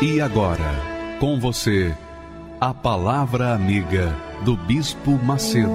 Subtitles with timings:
[0.00, 1.92] E agora, com você,
[2.60, 5.72] a Palavra Amiga do Bispo Macedo.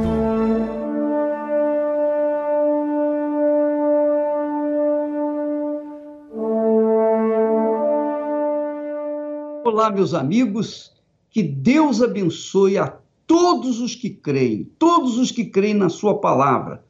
[9.65, 10.93] Olá, meus amigos,
[11.29, 16.85] que Deus abençoe a todos os que creem, todos os que creem na Sua palavra,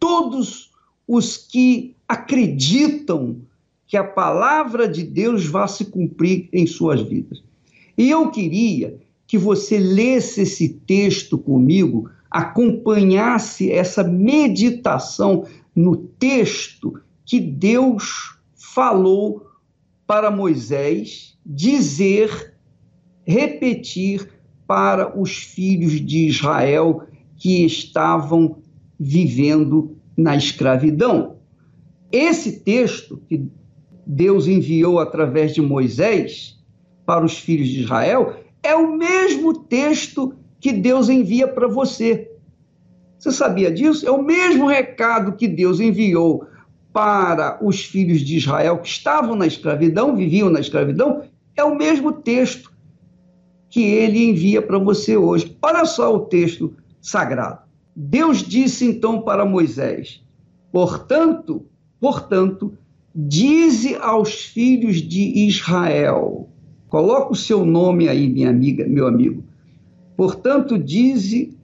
[0.00, 0.70] todos
[1.06, 3.42] os que acreditam
[3.88, 7.42] que a palavra de Deus vá se cumprir em suas vidas.
[7.96, 17.40] E eu queria que você lesse esse texto comigo, acompanhasse essa meditação no texto que
[17.40, 19.46] Deus falou
[20.06, 22.54] para Moisés dizer,
[23.26, 24.28] repetir
[24.66, 27.04] para os filhos de Israel
[27.36, 28.58] que estavam
[29.00, 31.36] vivendo na escravidão.
[32.12, 33.48] Esse texto que
[34.10, 36.58] Deus enviou através de Moisés
[37.04, 42.30] para os filhos de Israel, é o mesmo texto que Deus envia para você.
[43.18, 44.06] Você sabia disso?
[44.08, 46.46] É o mesmo recado que Deus enviou
[46.90, 51.22] para os filhos de Israel que estavam na escravidão, viviam na escravidão,
[51.54, 52.72] é o mesmo texto
[53.68, 55.54] que ele envia para você hoje.
[55.60, 57.60] Olha só o texto sagrado.
[57.94, 60.24] Deus disse então para Moisés:
[60.72, 61.66] Portanto,
[62.00, 62.72] portanto,
[63.20, 66.48] Dize aos filhos de Israel,
[66.86, 69.42] coloca o seu nome aí, minha amiga, meu amigo.
[70.16, 71.58] Portanto, dize,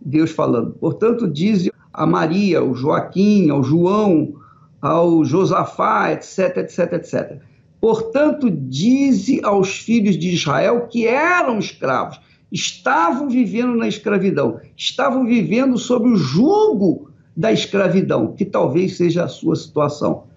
[0.00, 4.34] Deus falando, portanto, dize a Maria, ao Joaquim, ao João,
[4.80, 7.38] ao Josafá, etc, etc, etc.
[7.80, 12.20] Portanto, dize aos filhos de Israel que eram escravos,
[12.52, 19.28] estavam vivendo na escravidão, estavam vivendo sob o jugo da escravidão, que talvez seja a
[19.28, 20.29] sua situação.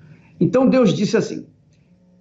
[0.43, 1.47] Então Deus disse assim: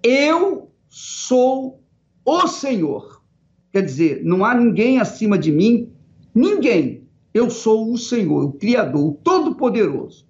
[0.01, 1.83] Eu sou
[2.23, 3.21] o Senhor.
[3.69, 5.91] Quer dizer, não há ninguém acima de mim,
[6.33, 7.03] ninguém.
[7.33, 10.25] Eu sou o Senhor, o Criador, o Todo-Poderoso.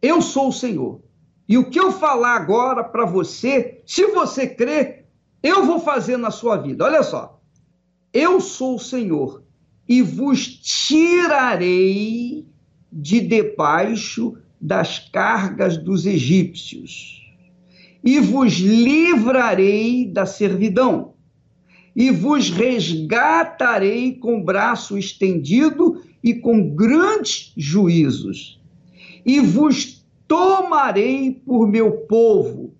[0.00, 1.02] Eu sou o Senhor.
[1.46, 5.06] E o que eu falar agora para você, se você crer,
[5.42, 6.84] eu vou fazer na sua vida.
[6.84, 7.42] Olha só.
[8.14, 9.42] Eu sou o Senhor
[9.88, 12.46] e vos tirarei
[12.90, 17.20] de debaixo das cargas dos egípcios,
[18.04, 21.14] e vos livrarei da servidão,
[21.96, 28.60] e vos resgatarei com braço estendido e com grandes juízos,
[29.24, 32.74] e vos tomarei por meu povo,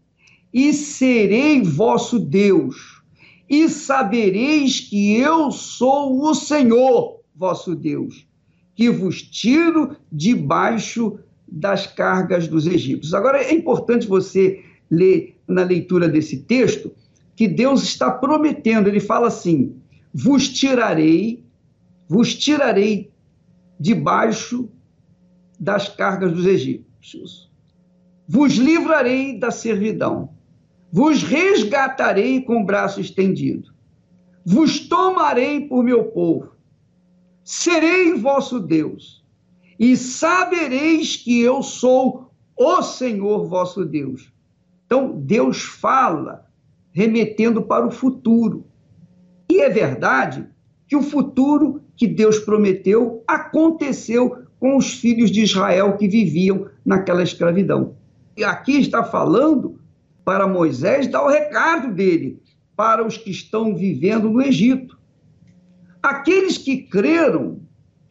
[0.52, 3.02] e serei vosso Deus,
[3.48, 8.26] e sabereis que eu sou o Senhor vosso Deus,
[8.74, 11.18] que vos tiro debaixo
[11.50, 13.12] das cargas dos egípcios.
[13.12, 16.92] Agora, é importante você ler na leitura desse texto
[17.34, 19.76] que Deus está prometendo, ele fala assim:
[20.12, 21.44] vos tirarei,
[22.08, 23.10] vos tirarei
[23.78, 24.68] debaixo
[25.58, 27.50] das cargas dos egípcios,
[28.28, 30.30] vos livrarei da servidão,
[30.92, 33.72] vos resgatarei com o braço estendido,
[34.44, 36.52] vos tomarei por meu povo,
[37.42, 39.19] serei vosso Deus
[39.80, 44.30] e sabereis que eu sou o Senhor vosso Deus.
[44.84, 46.44] Então, Deus fala
[46.92, 48.66] remetendo para o futuro.
[49.50, 50.46] E é verdade
[50.86, 57.22] que o futuro que Deus prometeu aconteceu com os filhos de Israel que viviam naquela
[57.22, 57.94] escravidão.
[58.36, 59.80] E aqui está falando
[60.26, 62.42] para Moisés dar o recado dele
[62.76, 64.98] para os que estão vivendo no Egito.
[66.02, 67.59] Aqueles que creram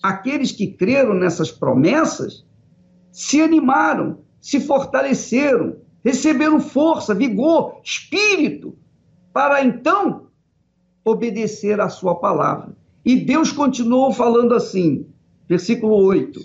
[0.01, 2.45] aqueles que creram nessas promessas
[3.11, 8.75] se animaram, se fortaleceram, receberam força, vigor, espírito,
[9.33, 10.27] para então
[11.03, 12.75] obedecer à sua palavra.
[13.03, 15.05] E Deus continuou falando assim,
[15.47, 16.39] versículo 8: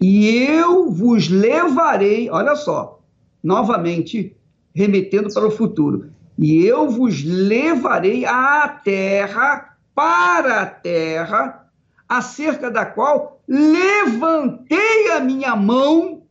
[0.00, 3.00] E eu vos levarei, olha só,
[3.42, 4.36] novamente
[4.74, 11.65] remetendo para o futuro, e eu vos levarei à terra, para a terra
[12.08, 16.22] acerca da qual levantei a minha mão,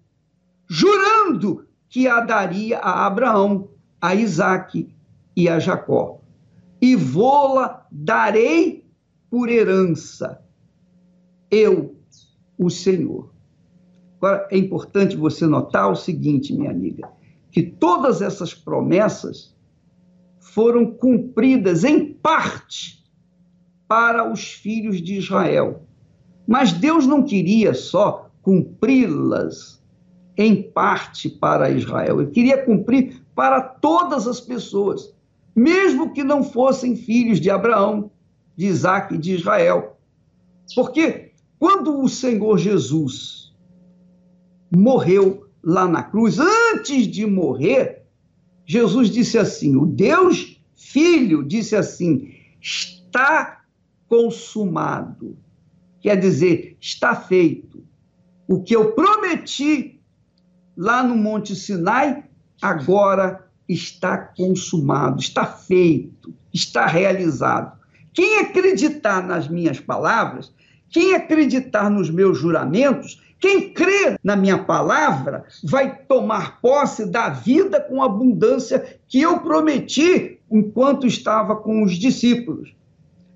[0.68, 3.70] jurando que a daria a Abraão,
[4.02, 4.94] a Isaac
[5.36, 6.22] e a Jacó,
[6.82, 8.86] e vou-la darei
[9.30, 10.42] por herança,
[11.52, 11.96] eu,
[12.58, 13.34] o Senhor.
[14.18, 17.10] Agora, é importante você notar o seguinte, minha amiga,
[17.52, 19.56] que todas essas promessas
[20.40, 23.05] foram cumpridas em parte
[23.88, 25.84] para os filhos de Israel.
[26.48, 29.84] Mas Deus não queria só cumpri-las
[30.38, 35.14] em parte para Israel, ele queria cumprir para todas as pessoas,
[35.56, 38.12] mesmo que não fossem filhos de Abraão,
[38.56, 39.98] de Isaac e de Israel.
[40.76, 43.56] Porque quando o Senhor Jesus
[44.76, 48.04] morreu lá na cruz, antes de morrer,
[48.66, 53.65] Jesus disse assim: o Deus Filho disse assim: está
[54.08, 55.38] consumado.
[56.02, 57.84] Quer dizer, está feito.
[58.48, 60.00] O que eu prometi
[60.78, 62.24] lá no Monte Sinai,
[62.62, 67.78] agora está consumado, está feito, está realizado.
[68.14, 70.54] Quem acreditar nas minhas palavras,
[70.90, 77.82] quem acreditar nos meus juramentos, quem crê na minha palavra, vai tomar posse da vida
[77.82, 82.74] com abundância que eu prometi enquanto estava com os discípulos.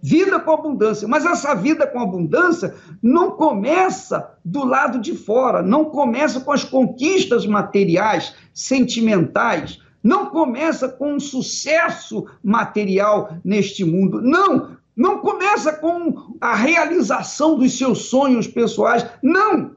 [0.01, 1.07] Vida com abundância.
[1.07, 6.63] Mas essa vida com abundância não começa do lado de fora, não começa com as
[6.63, 14.21] conquistas materiais, sentimentais, não começa com um sucesso material neste mundo.
[14.21, 19.05] Não, não começa com a realização dos seus sonhos pessoais.
[19.21, 19.75] Não!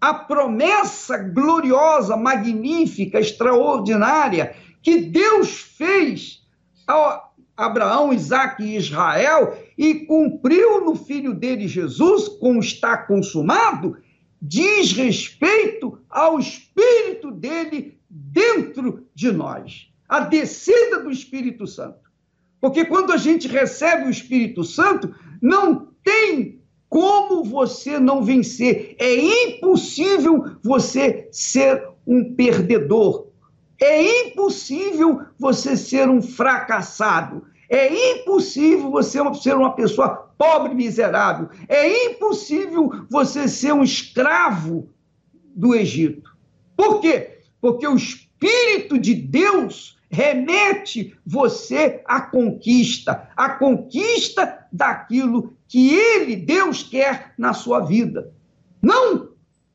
[0.00, 6.42] A promessa gloriosa, magnífica, extraordinária que Deus fez
[7.56, 13.96] Abraão, Isaac e Israel e cumpriu no filho dele Jesus, como está consumado,
[14.40, 22.06] diz respeito ao Espírito dele dentro de nós, a descida do Espírito Santo.
[22.60, 28.96] Porque quando a gente recebe o Espírito Santo, não tem como você não vencer.
[28.98, 33.25] É impossível você ser um perdedor.
[33.80, 37.44] É impossível você ser um fracassado.
[37.68, 40.08] É impossível você ser uma pessoa
[40.38, 41.48] pobre miserável.
[41.68, 44.88] É impossível você ser um escravo
[45.54, 46.30] do Egito.
[46.76, 47.40] Por quê?
[47.60, 56.82] Porque o Espírito de Deus remete você à conquista, à conquista daquilo que ele, Deus,
[56.82, 58.32] quer na sua vida.
[58.80, 59.30] Não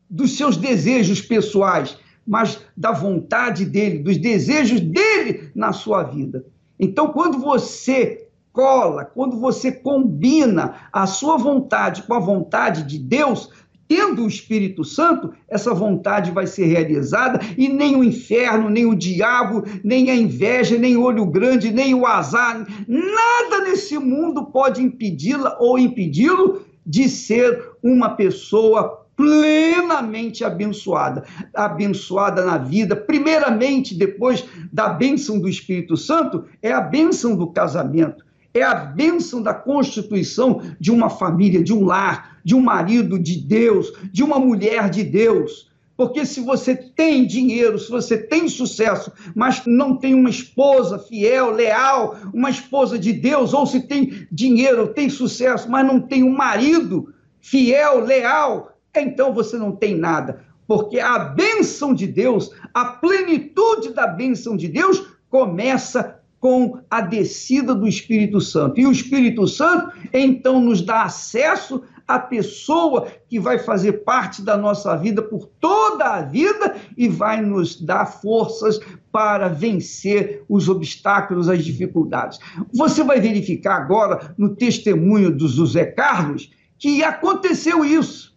[0.09, 6.45] dos seus desejos pessoais, mas da vontade dele, dos desejos dele na sua vida.
[6.79, 13.49] Então, quando você cola, quando você combina a sua vontade com a vontade de Deus,
[13.87, 18.95] tendo o Espírito Santo, essa vontade vai ser realizada e nem o inferno, nem o
[18.95, 24.81] diabo, nem a inveja, nem o olho grande, nem o azar, nada nesse mundo pode
[24.81, 31.23] impedi-la ou impedi-lo de ser uma pessoa plenamente abençoada,
[31.53, 38.25] abençoada na vida, primeiramente depois da bênção do Espírito Santo, é a bênção do casamento,
[38.51, 43.37] é a bênção da constituição de uma família, de um lar, de um marido de
[43.37, 45.69] Deus, de uma mulher de Deus.
[45.95, 51.51] Porque se você tem dinheiro, se você tem sucesso, mas não tem uma esposa fiel,
[51.51, 56.35] leal, uma esposa de Deus, ou se tem dinheiro, tem sucesso, mas não tem um
[56.35, 63.93] marido fiel, leal, então você não tem nada, porque a bênção de Deus, a plenitude
[63.93, 68.79] da bênção de Deus, começa com a descida do Espírito Santo.
[68.79, 74.57] E o Espírito Santo, então, nos dá acesso à pessoa que vai fazer parte da
[74.57, 78.79] nossa vida por toda a vida e vai nos dar forças
[79.11, 82.39] para vencer os obstáculos, as dificuldades.
[82.73, 88.30] Você vai verificar agora no testemunho do José Carlos que aconteceu isso.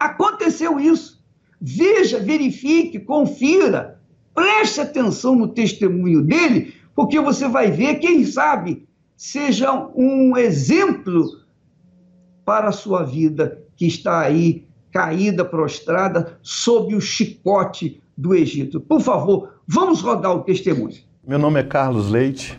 [0.00, 1.22] Aconteceu isso.
[1.60, 4.00] Veja, verifique, confira,
[4.34, 11.26] preste atenção no testemunho dele, porque você vai ver, quem sabe, seja um exemplo
[12.46, 18.80] para a sua vida que está aí caída, prostrada, sob o chicote do Egito.
[18.80, 20.96] Por favor, vamos rodar o testemunho.
[21.26, 22.58] Meu nome é Carlos Leite,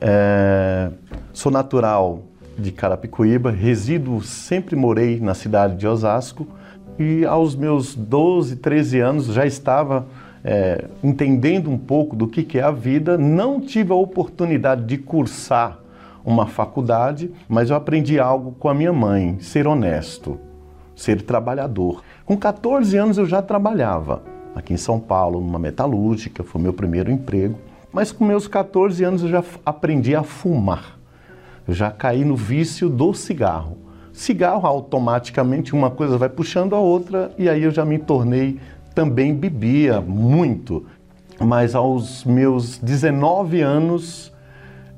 [0.00, 0.90] é...
[1.32, 2.24] sou natural
[2.58, 6.46] de Carapicuíba, resido, sempre morei na cidade de Osasco
[6.98, 10.06] e aos meus 12, 13 anos já estava
[10.44, 13.16] é, entendendo um pouco do que, que é a vida.
[13.16, 15.78] Não tive a oportunidade de cursar
[16.24, 20.38] uma faculdade, mas eu aprendi algo com a minha mãe: ser honesto,
[20.94, 22.02] ser trabalhador.
[22.24, 24.22] Com 14 anos eu já trabalhava
[24.54, 27.58] aqui em São Paulo, numa metalúrgica, foi meu primeiro emprego.
[27.92, 30.98] Mas com meus 14 anos eu já aprendi a fumar.
[31.66, 33.76] Eu já caí no vício do cigarro.
[34.12, 38.58] Cigarro, automaticamente, uma coisa vai puxando a outra, e aí eu já me tornei
[38.94, 40.86] também bebia muito.
[41.38, 44.32] Mas aos meus 19 anos,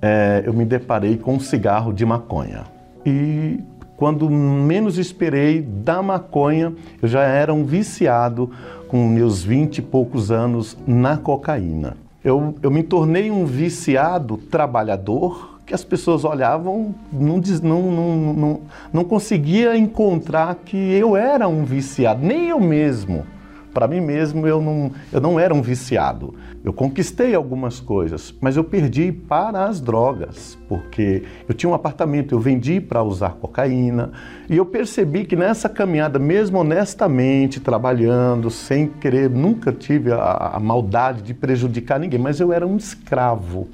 [0.01, 2.65] é, eu me deparei com um cigarro de maconha.
[3.07, 3.61] E
[3.97, 8.51] quando menos esperei, da maconha, eu já era um viciado
[8.89, 11.97] com meus 20 e poucos anos na cocaína.
[12.25, 18.61] Eu, eu me tornei um viciado trabalhador que as pessoas olhavam, não, não, não, não,
[18.93, 23.25] não conseguia encontrar que eu era um viciado, nem eu mesmo.
[23.73, 26.35] Para mim mesmo, eu não, eu não era um viciado.
[26.63, 32.35] Eu conquistei algumas coisas, mas eu perdi para as drogas, porque eu tinha um apartamento,
[32.35, 34.13] eu vendi para usar cocaína,
[34.49, 40.61] e eu percebi que nessa caminhada, mesmo honestamente, trabalhando, sem querer, nunca tive a, a
[40.61, 43.69] maldade de prejudicar ninguém, mas eu era um escravo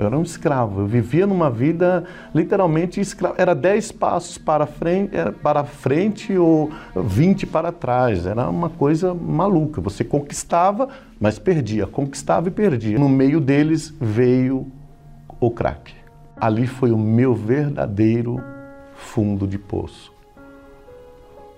[0.00, 0.80] eu era um escravo.
[0.80, 2.04] Eu vivia numa vida
[2.34, 3.34] literalmente escravo.
[3.36, 5.10] Era 10 passos para frente,
[5.42, 8.24] para frente ou 20 para trás.
[8.24, 9.78] Era uma coisa maluca.
[9.82, 10.88] Você conquistava,
[11.20, 11.86] mas perdia.
[11.86, 12.98] Conquistava e perdia.
[12.98, 14.66] No meio deles veio
[15.38, 15.92] o crack.
[16.34, 18.42] Ali foi o meu verdadeiro
[18.94, 20.10] fundo de poço.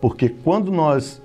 [0.00, 1.22] Porque quando nós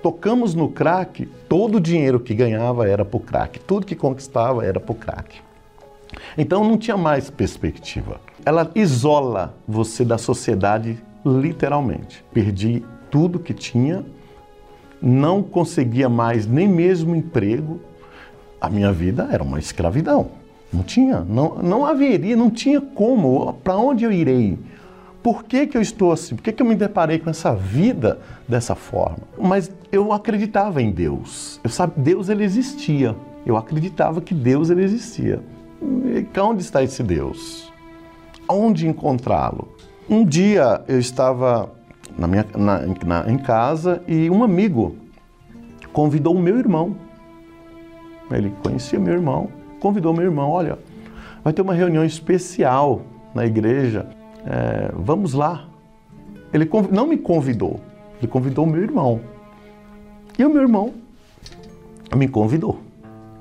[0.00, 4.64] tocamos no crack, todo o dinheiro que ganhava era para o crack, tudo que conquistava
[4.64, 5.45] era para o crack.
[6.36, 8.20] Então não tinha mais perspectiva.
[8.44, 12.24] Ela isola você da sociedade literalmente.
[12.32, 14.04] Perdi tudo que tinha,
[15.00, 17.80] não conseguia mais nem mesmo emprego.
[18.60, 20.30] A minha vida era uma escravidão.
[20.72, 23.52] Não tinha, não, não haveria, não tinha como.
[23.64, 24.58] Para onde eu irei?
[25.22, 26.36] Por que, que eu estou assim?
[26.36, 29.18] Por que, que eu me deparei com essa vida dessa forma?
[29.36, 31.60] Mas eu acreditava em Deus.
[31.64, 33.16] Eu Deus ele existia.
[33.44, 35.40] Eu acreditava que Deus ele existia.
[36.40, 37.72] Onde está esse Deus?
[38.48, 39.68] Onde encontrá-lo?
[40.08, 41.72] Um dia eu estava
[42.16, 44.96] na minha, na, na, em casa e um amigo
[45.92, 46.96] convidou o meu irmão.
[48.30, 49.48] Ele conhecia meu irmão,
[49.80, 50.78] convidou meu irmão: olha,
[51.42, 53.02] vai ter uma reunião especial
[53.34, 54.06] na igreja,
[54.44, 55.68] é, vamos lá.
[56.52, 57.80] Ele não me convidou,
[58.18, 59.20] ele convidou o meu irmão.
[60.38, 60.92] E o meu irmão
[62.14, 62.78] me convidou.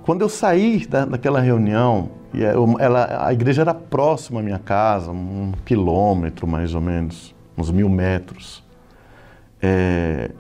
[0.04, 4.60] Quando eu saí da, daquela reunião, e é, ela, a igreja era próxima à minha
[4.60, 8.62] casa, um quilômetro mais ou menos, uns mil metros.
[9.62, 10.32] É,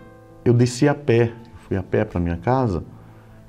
[0.43, 1.31] eu desci a pé,
[1.67, 2.83] fui a pé para minha casa,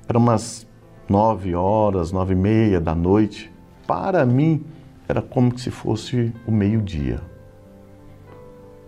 [0.07, 0.65] eram umas
[1.09, 3.51] nove horas, nove e meia da noite.
[3.85, 4.63] Para mim,
[5.09, 7.21] era como se fosse o meio-dia.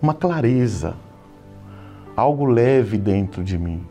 [0.01, 0.95] Uma clareza,
[2.15, 3.85] algo leve dentro de mim.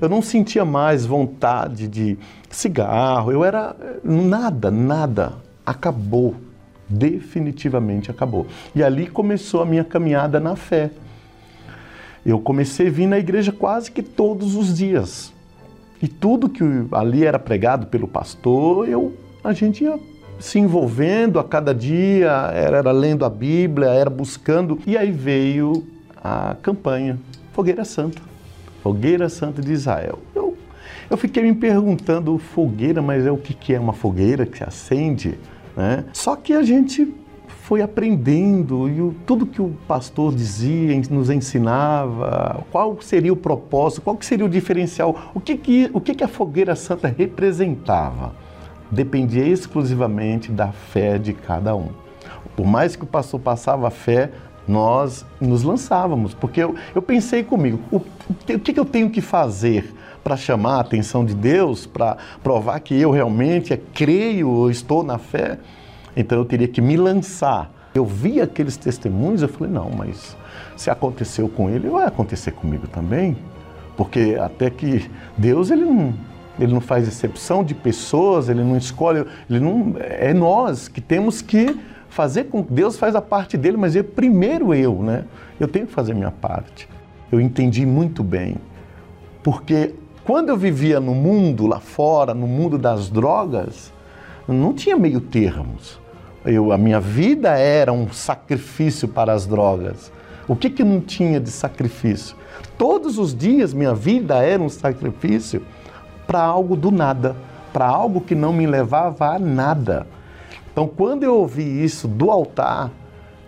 [0.00, 2.16] Eu não sentia mais vontade de
[2.50, 5.34] cigarro, eu era nada, nada.
[5.64, 6.34] Acabou,
[6.88, 8.46] definitivamente acabou.
[8.74, 10.90] E ali começou a minha caminhada na fé.
[12.24, 15.32] Eu comecei a vir na igreja quase que todos os dias.
[16.00, 16.62] E tudo que
[16.92, 19.98] ali era pregado pelo pastor, eu, a gente ia
[20.38, 24.78] se envolvendo a cada dia, era, era lendo a Bíblia, era buscando.
[24.86, 25.84] E aí veio
[26.16, 27.18] a campanha
[27.52, 28.22] Fogueira Santa.
[28.82, 30.18] Fogueira Santa de Israel.
[30.34, 30.47] Eu,
[31.10, 35.38] eu fiquei me perguntando, fogueira, mas é o que, que é uma fogueira que acende?
[35.76, 36.04] Né?
[36.12, 37.14] Só que a gente
[37.68, 44.02] foi aprendendo e o, tudo que o pastor dizia, nos ensinava, qual seria o propósito,
[44.02, 48.34] qual seria o diferencial, o que, que, o que, que a fogueira santa representava.
[48.90, 51.88] Dependia exclusivamente da fé de cada um.
[52.56, 54.30] Por mais que o pastor passava a fé,
[54.68, 59.20] nós nos lançávamos, porque eu, eu pensei comigo, o, o que, que eu tenho que
[59.20, 65.16] fazer para chamar a atenção de Deus, para provar que eu realmente creio, estou na
[65.16, 65.58] fé?
[66.14, 67.72] Então eu teria que me lançar.
[67.94, 70.36] Eu vi aqueles testemunhos, eu falei, não, mas
[70.76, 73.36] se aconteceu com ele, vai acontecer comigo também.
[73.96, 76.14] Porque até que Deus, ele não,
[76.60, 81.40] ele não faz exceção de pessoas, ele não escolhe, ele não, é nós que temos
[81.40, 81.76] que
[82.18, 85.24] fazer com Deus faz a parte dele, mas eu, primeiro eu, né?
[85.60, 86.88] Eu tenho que fazer minha parte.
[87.30, 88.56] Eu entendi muito bem.
[89.40, 89.94] Porque
[90.24, 93.92] quando eu vivia no mundo lá fora, no mundo das drogas,
[94.48, 96.00] não tinha meio termos.
[96.44, 100.10] Eu, a minha vida era um sacrifício para as drogas.
[100.48, 102.34] O que, que não tinha de sacrifício?
[102.76, 105.62] Todos os dias minha vida era um sacrifício
[106.26, 107.36] para algo do nada,
[107.72, 110.17] para algo que não me levava a nada.
[110.78, 112.92] Então, quando eu ouvi isso do altar,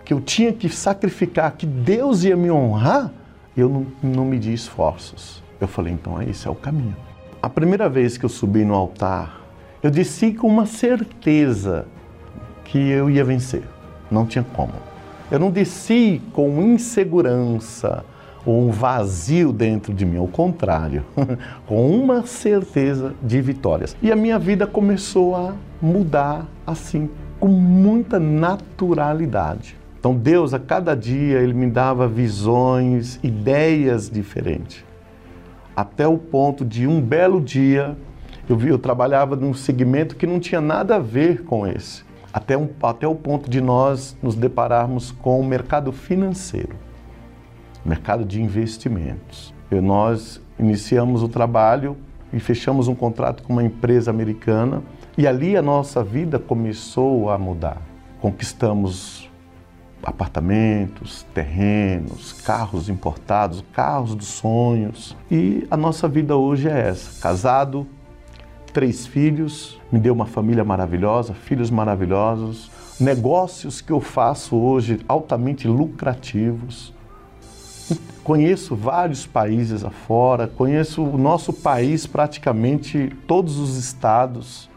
[0.04, 3.12] que eu tinha que sacrificar, que Deus ia me honrar,
[3.56, 5.40] eu não, não medi esforços.
[5.60, 6.96] Eu falei, então é isso, é o caminho.
[7.40, 9.40] A primeira vez que eu subi no altar,
[9.80, 11.86] Eu desci com uma certeza
[12.64, 13.62] que eu ia vencer.
[14.10, 14.72] Não tinha como.
[15.30, 18.04] Eu não desci com insegurança
[18.44, 21.04] ou um vazio dentro de mim, ao contrário,
[21.64, 23.96] com uma certeza de vitórias.
[24.02, 29.76] E a minha vida começou a mudar assim, com muita naturalidade.
[29.98, 34.84] Então Deus a cada dia ele me dava visões, ideias diferentes.
[35.76, 37.96] Até o ponto de um belo dia
[38.48, 42.56] eu vi, eu trabalhava num segmento que não tinha nada a ver com esse até,
[42.56, 46.76] um, até o ponto de nós nos depararmos com o mercado financeiro,
[47.84, 49.54] mercado de investimentos.
[49.70, 51.96] Nós iniciamos o trabalho
[52.32, 54.82] e fechamos um contrato com uma empresa americana
[55.20, 57.76] e ali a nossa vida começou a mudar.
[58.22, 59.28] Conquistamos
[60.02, 65.14] apartamentos, terrenos, carros importados, carros dos sonhos.
[65.30, 67.86] E a nossa vida hoje é essa: casado,
[68.72, 75.68] três filhos, me deu uma família maravilhosa, filhos maravilhosos, negócios que eu faço hoje altamente
[75.68, 76.94] lucrativos.
[78.24, 84.69] Conheço vários países afora, conheço o nosso país praticamente todos os estados,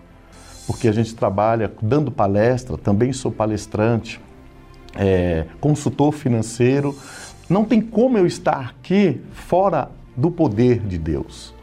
[0.67, 4.19] porque a gente trabalha dando palestra, também sou palestrante,
[4.95, 6.95] é, consultor financeiro.
[7.49, 11.53] Não tem como eu estar aqui fora do poder de Deus.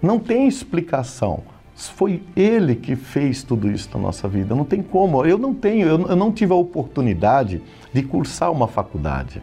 [0.00, 1.42] Não tem explicação.
[1.74, 4.54] Foi Ele que fez tudo isso na nossa vida.
[4.54, 5.24] Não tem como.
[5.24, 7.62] Eu não tenho, eu não tive a oportunidade
[7.92, 9.42] de cursar uma faculdade.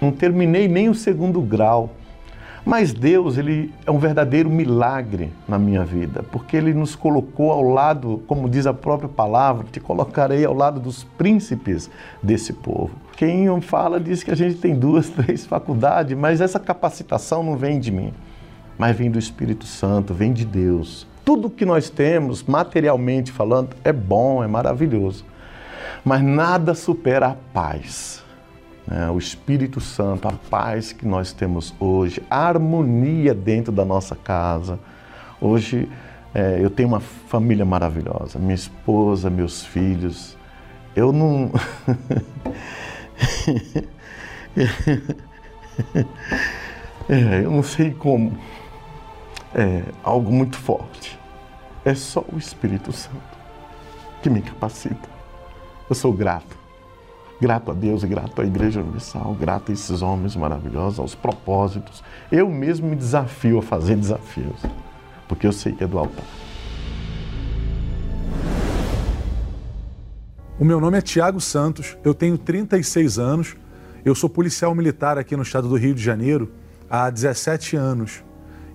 [0.00, 1.90] Não terminei nem o segundo grau.
[2.66, 7.62] Mas Deus, ele é um verdadeiro milagre na minha vida, porque ele nos colocou ao
[7.62, 11.88] lado, como diz a própria palavra, te colocarei ao lado dos príncipes
[12.20, 12.90] desse povo.
[13.16, 17.78] Quem fala diz que a gente tem duas, três faculdades, mas essa capacitação não vem
[17.78, 18.12] de mim,
[18.76, 23.92] mas vem do Espírito Santo, vem de Deus tudo que nós temos, materialmente falando, é
[23.92, 25.24] bom, é maravilhoso.
[26.04, 28.22] Mas nada supera a paz.
[28.86, 29.10] Né?
[29.10, 34.78] O Espírito Santo, a paz que nós temos hoje, a harmonia dentro da nossa casa.
[35.40, 35.88] Hoje
[36.34, 40.36] é, eu tenho uma família maravilhosa, minha esposa, meus filhos.
[40.94, 41.46] Eu não.
[47.08, 48.36] é, eu não sei como.
[49.54, 51.18] É algo muito forte.
[51.84, 53.36] É só o Espírito Santo
[54.22, 55.08] que me capacita.
[55.88, 56.65] Eu sou grato.
[57.38, 62.02] Grato a Deus e grato à Igreja Universal, grato a esses homens maravilhosos, aos propósitos.
[62.32, 64.58] Eu mesmo me desafio a fazer desafios,
[65.28, 66.24] porque eu sei que é do altar.
[70.58, 73.54] O meu nome é Tiago Santos, eu tenho 36 anos,
[74.02, 76.50] eu sou policial militar aqui no estado do Rio de Janeiro
[76.88, 78.24] há 17 anos.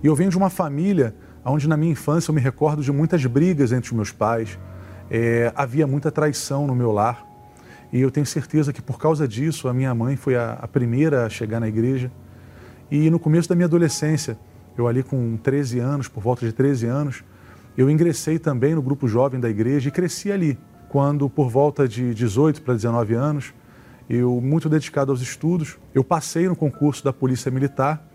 [0.00, 3.26] E eu venho de uma família onde na minha infância eu me recordo de muitas
[3.26, 4.56] brigas entre os meus pais,
[5.10, 7.31] é, havia muita traição no meu lar.
[7.92, 11.26] E eu tenho certeza que por causa disso a minha mãe foi a, a primeira
[11.26, 12.10] a chegar na igreja.
[12.90, 14.38] E no começo da minha adolescência,
[14.76, 17.24] eu ali com 13 anos, por volta de 13 anos,
[17.76, 20.58] eu ingressei também no grupo jovem da igreja e cresci ali.
[20.88, 23.54] Quando, por volta de 18 para 19 anos,
[24.08, 28.08] eu, muito dedicado aos estudos, eu passei no concurso da Polícia Militar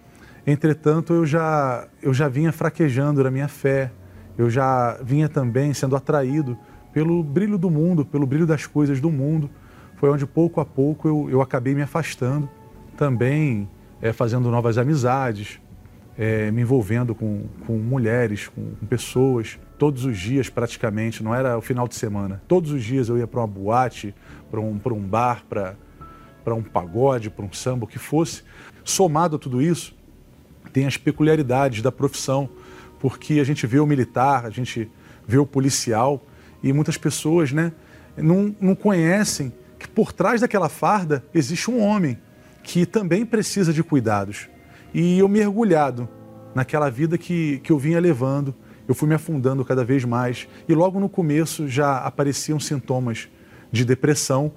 [0.48, 3.92] Entretanto, eu já, eu já vinha fraquejando na minha fé,
[4.38, 6.58] eu já vinha também sendo atraído
[6.94, 9.50] pelo brilho do mundo, pelo brilho das coisas do mundo.
[9.98, 12.48] Foi onde pouco a pouco eu, eu acabei me afastando,
[12.96, 13.68] também
[14.00, 15.60] é, fazendo novas amizades,
[16.16, 21.58] é, me envolvendo com, com mulheres, com, com pessoas, todos os dias praticamente, não era
[21.58, 22.42] o final de semana.
[22.48, 24.14] Todos os dias eu ia para uma boate,
[24.52, 25.76] para um, um bar, para
[26.54, 28.44] um pagode, para um samba, o que fosse.
[28.84, 29.96] Somado a tudo isso,
[30.72, 32.48] tem as peculiaridades da profissão,
[33.00, 34.92] porque a gente vê o militar, a gente
[35.28, 36.24] vê o policial
[36.62, 37.74] e muitas pessoas né,
[38.16, 42.18] não, não conhecem que por trás daquela farda existe um homem
[42.63, 44.50] que também precisa de cuidados.
[44.94, 46.10] E eu mergulhado
[46.54, 48.54] naquela vida que, que eu vinha levando,
[48.88, 53.28] eu fui me afundando cada vez mais e logo no começo já apareciam sintomas
[53.72, 54.52] de depressão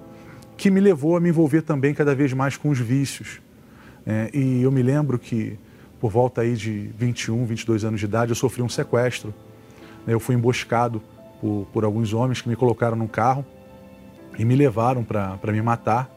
[0.57, 3.41] que me levou a me envolver também cada vez mais com os vícios.
[4.05, 5.57] É, e eu me lembro que
[5.99, 9.33] por volta aí de 21, 22 anos de idade, eu sofri um sequestro.
[10.07, 11.01] Eu fui emboscado
[11.39, 13.45] por, por alguns homens que me colocaram num carro
[14.41, 16.09] e me levaram para me matar.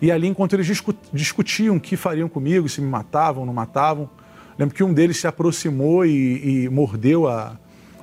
[0.00, 0.66] E ali, enquanto eles
[1.12, 4.08] discutiam o que fariam comigo, se me matavam não matavam,
[4.58, 7.56] lembro que um deles se aproximou e, e mordeu a,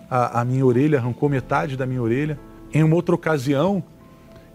[0.10, 2.40] a, a, minha orelha, arrancou metade da minha orelha.
[2.74, 3.84] Em uma outra ocasião,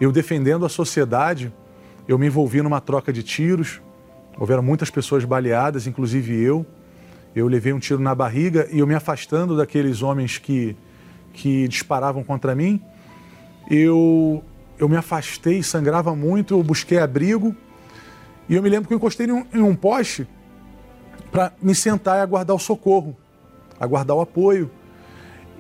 [0.01, 1.53] eu defendendo a sociedade,
[2.09, 3.81] eu me envolvi numa troca de tiros,
[4.39, 6.67] Houveram muitas pessoas baleadas, inclusive eu.
[7.35, 10.77] Eu levei um tiro na barriga e eu me afastando daqueles homens que,
[11.33, 12.81] que disparavam contra mim.
[13.71, 14.45] Eu,
[14.79, 17.55] eu me afastei, sangrava muito, eu busquei abrigo.
[18.49, 20.27] E eu me lembro que eu encostei em um, em um poste
[21.31, 23.17] para me sentar e aguardar o socorro,
[23.81, 24.71] aguardar o apoio.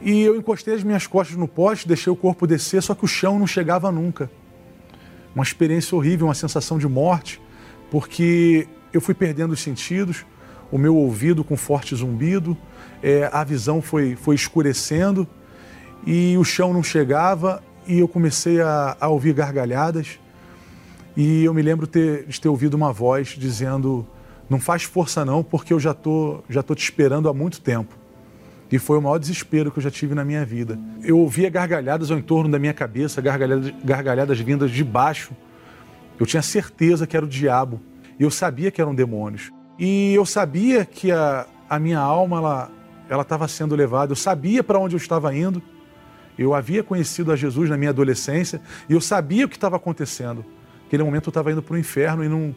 [0.03, 3.09] E eu encostei as minhas costas no poste, deixei o corpo descer, só que o
[3.09, 4.31] chão não chegava nunca.
[5.35, 7.41] Uma experiência horrível, uma sensação de morte,
[7.91, 10.25] porque eu fui perdendo os sentidos,
[10.71, 12.57] o meu ouvido com forte zumbido,
[13.03, 15.27] é, a visão foi, foi escurecendo
[16.07, 20.18] e o chão não chegava e eu comecei a, a ouvir gargalhadas.
[21.16, 24.07] E eu me lembro ter, de ter ouvido uma voz dizendo:
[24.49, 27.96] Não faz força, não, porque eu já tô, já tô te esperando há muito tempo.
[28.70, 30.79] E foi o maior desespero que eu já tive na minha vida.
[31.03, 35.33] Eu ouvia gargalhadas ao entorno da minha cabeça, gargalhadas, gargalhadas vindas de baixo.
[36.18, 37.81] Eu tinha certeza que era o diabo.
[38.18, 39.53] E eu sabia que eram demônios.
[39.79, 42.70] E eu sabia que a, a minha alma
[43.09, 44.12] ela estava sendo levada.
[44.12, 45.62] Eu sabia para onde eu estava indo.
[46.38, 50.44] Eu havia conhecido a Jesus na minha adolescência e eu sabia o que estava acontecendo.
[50.85, 52.55] Naquele momento eu estava indo para o inferno e num,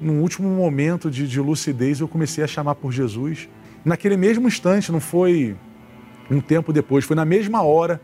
[0.00, 3.48] num último momento de, de lucidez eu comecei a chamar por Jesus.
[3.84, 5.56] Naquele mesmo instante, não foi
[6.30, 8.00] um tempo depois, foi na mesma hora,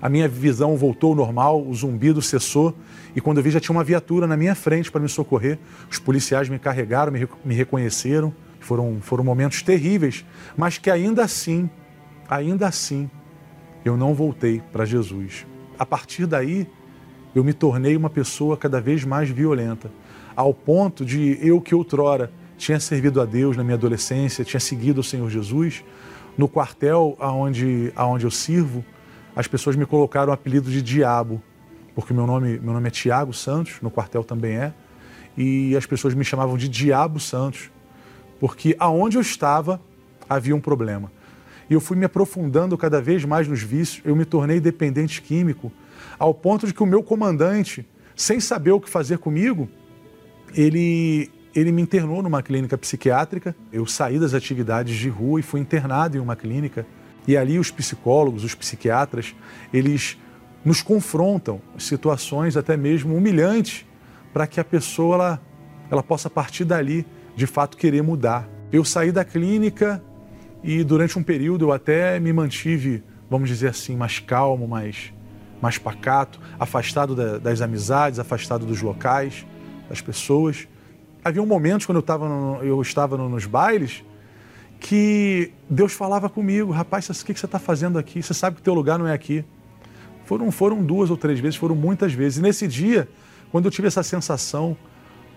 [0.00, 2.74] a minha visão voltou ao normal, o zumbido cessou
[3.14, 5.58] e quando eu vi já tinha uma viatura na minha frente para me socorrer.
[5.90, 8.34] Os policiais me carregaram, me, me reconheceram.
[8.60, 10.24] Foram, foram momentos terríveis,
[10.56, 11.70] mas que ainda assim,
[12.28, 13.08] ainda assim,
[13.88, 15.46] eu não voltei para Jesus.
[15.78, 16.66] A partir daí,
[17.34, 19.90] eu me tornei uma pessoa cada vez mais violenta,
[20.34, 25.00] ao ponto de eu que outrora tinha servido a Deus na minha adolescência, tinha seguido
[25.00, 25.84] o Senhor Jesus,
[26.36, 28.84] no quartel aonde, aonde eu sirvo,
[29.34, 31.42] as pessoas me colocaram o apelido de Diabo,
[31.94, 34.72] porque meu nome, meu nome é Tiago Santos, no quartel também é,
[35.36, 37.70] e as pessoas me chamavam de Diabo Santos,
[38.40, 39.80] porque aonde eu estava
[40.28, 41.10] havia um problema
[41.68, 45.72] e eu fui me aprofundando cada vez mais nos vícios, eu me tornei dependente químico,
[46.18, 49.68] ao ponto de que o meu comandante, sem saber o que fazer comigo,
[50.54, 53.54] ele, ele me internou numa clínica psiquiátrica.
[53.72, 56.86] Eu saí das atividades de rua e fui internado em uma clínica.
[57.26, 59.34] E ali os psicólogos, os psiquiatras,
[59.72, 60.16] eles
[60.64, 63.84] nos confrontam situações até mesmo humilhantes
[64.32, 65.42] para que a pessoa ela,
[65.90, 68.48] ela possa partir dali de fato querer mudar.
[68.72, 70.02] Eu saí da clínica
[70.66, 75.12] e durante um período eu até me mantive, vamos dizer assim, mais calmo, mais,
[75.62, 79.46] mais pacato, afastado da, das amizades, afastado dos locais,
[79.88, 80.66] das pessoas.
[81.24, 84.04] Havia um momentos quando eu, tava no, eu estava no, nos bailes
[84.80, 88.20] que Deus falava comigo, rapaz, o que você está fazendo aqui?
[88.20, 89.44] Você sabe que o teu lugar não é aqui.
[90.24, 92.38] Foram, foram duas ou três vezes, foram muitas vezes.
[92.38, 93.08] E nesse dia,
[93.52, 94.76] quando eu tive essa sensação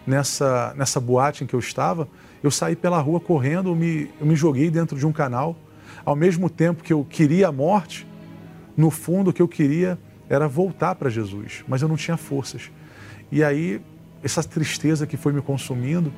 [0.05, 2.07] nessa, nessa boate em que eu estava,
[2.43, 5.57] eu saí pela rua correndo, eu me, eu me joguei dentro de um canal.
[6.05, 8.07] Ao mesmo tempo que eu queria a morte,
[8.75, 9.97] no fundo o que eu queria
[10.29, 12.71] era voltar para Jesus, mas eu não tinha forças.
[13.31, 13.81] E aí,
[14.23, 16.13] essa tristeza que foi me consumindo,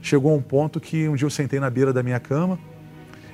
[0.00, 2.58] chegou a um ponto que um dia eu sentei na beira da minha cama,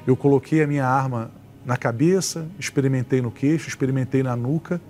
[0.07, 1.31] eu coloquei a minha arma
[1.65, 4.81] na cabeça, experimentei no queixo, experimentei na nuca,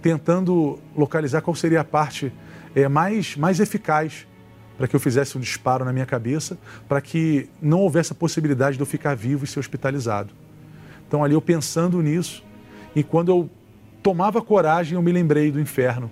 [0.00, 2.32] tentando localizar qual seria a parte
[2.74, 4.26] é, mais, mais eficaz
[4.76, 6.58] para que eu fizesse um disparo na minha cabeça,
[6.88, 10.32] para que não houvesse a possibilidade de eu ficar vivo e ser hospitalizado.
[11.06, 12.44] Então, ali eu pensando nisso,
[12.94, 13.50] e quando eu
[14.02, 16.10] tomava coragem, eu me lembrei do inferno.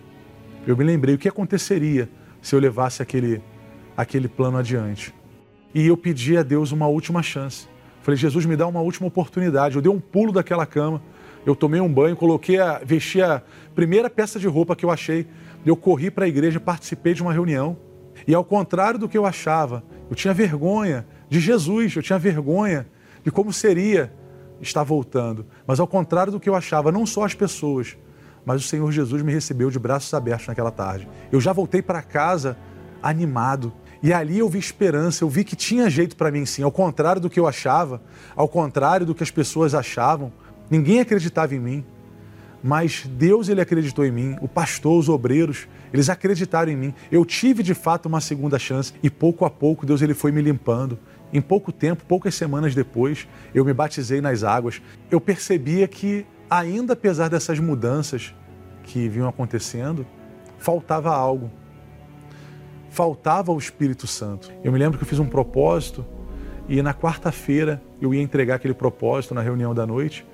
[0.66, 2.08] Eu me lembrei o que aconteceria
[2.40, 3.42] se eu levasse aquele,
[3.96, 5.12] aquele plano adiante.
[5.74, 7.66] E eu pedi a Deus uma última chance.
[8.02, 9.76] Falei, Jesus, me dá uma última oportunidade.
[9.76, 11.02] Eu dei um pulo daquela cama,
[11.44, 13.42] eu tomei um banho, coloquei a, vesti a
[13.74, 15.26] primeira peça de roupa que eu achei.
[15.66, 17.76] Eu corri para a igreja, participei de uma reunião
[18.26, 22.86] e ao contrário do que eu achava, eu tinha vergonha de Jesus, eu tinha vergonha
[23.24, 24.12] de como seria
[24.60, 25.46] estar voltando.
[25.66, 27.96] Mas ao contrário do que eu achava, não só as pessoas,
[28.44, 31.08] mas o Senhor Jesus me recebeu de braços abertos naquela tarde.
[31.30, 32.56] Eu já voltei para casa
[33.02, 33.72] animado.
[34.02, 37.20] E ali eu vi esperança, eu vi que tinha jeito para mim sim, ao contrário
[37.20, 38.02] do que eu achava,
[38.34, 40.32] ao contrário do que as pessoas achavam.
[40.68, 41.84] Ninguém acreditava em mim,
[42.62, 46.94] mas Deus ele acreditou em mim, o pastor, os obreiros, eles acreditaram em mim.
[47.10, 50.40] Eu tive de fato uma segunda chance e pouco a pouco Deus ele foi me
[50.40, 50.98] limpando.
[51.32, 54.82] Em pouco tempo, poucas semanas depois, eu me batizei nas águas.
[55.10, 58.34] Eu percebia que, ainda apesar dessas mudanças
[58.82, 60.06] que vinham acontecendo,
[60.58, 61.50] faltava algo.
[62.90, 64.52] Faltava o Espírito Santo.
[64.62, 66.04] Eu me lembro que eu fiz um propósito
[66.68, 70.26] e na quarta-feira eu ia entregar aquele propósito na reunião da noite.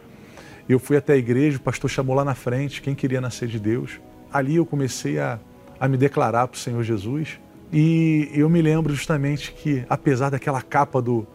[0.68, 3.58] Eu fui até a igreja, o pastor chamou lá na frente quem queria nascer de
[3.58, 4.00] Deus.
[4.32, 5.38] Ali eu comecei a
[5.80, 7.38] a me declarar para o Senhor Jesus.
[7.72, 11.26] E eu me lembro justamente que, apesar daquela capa do,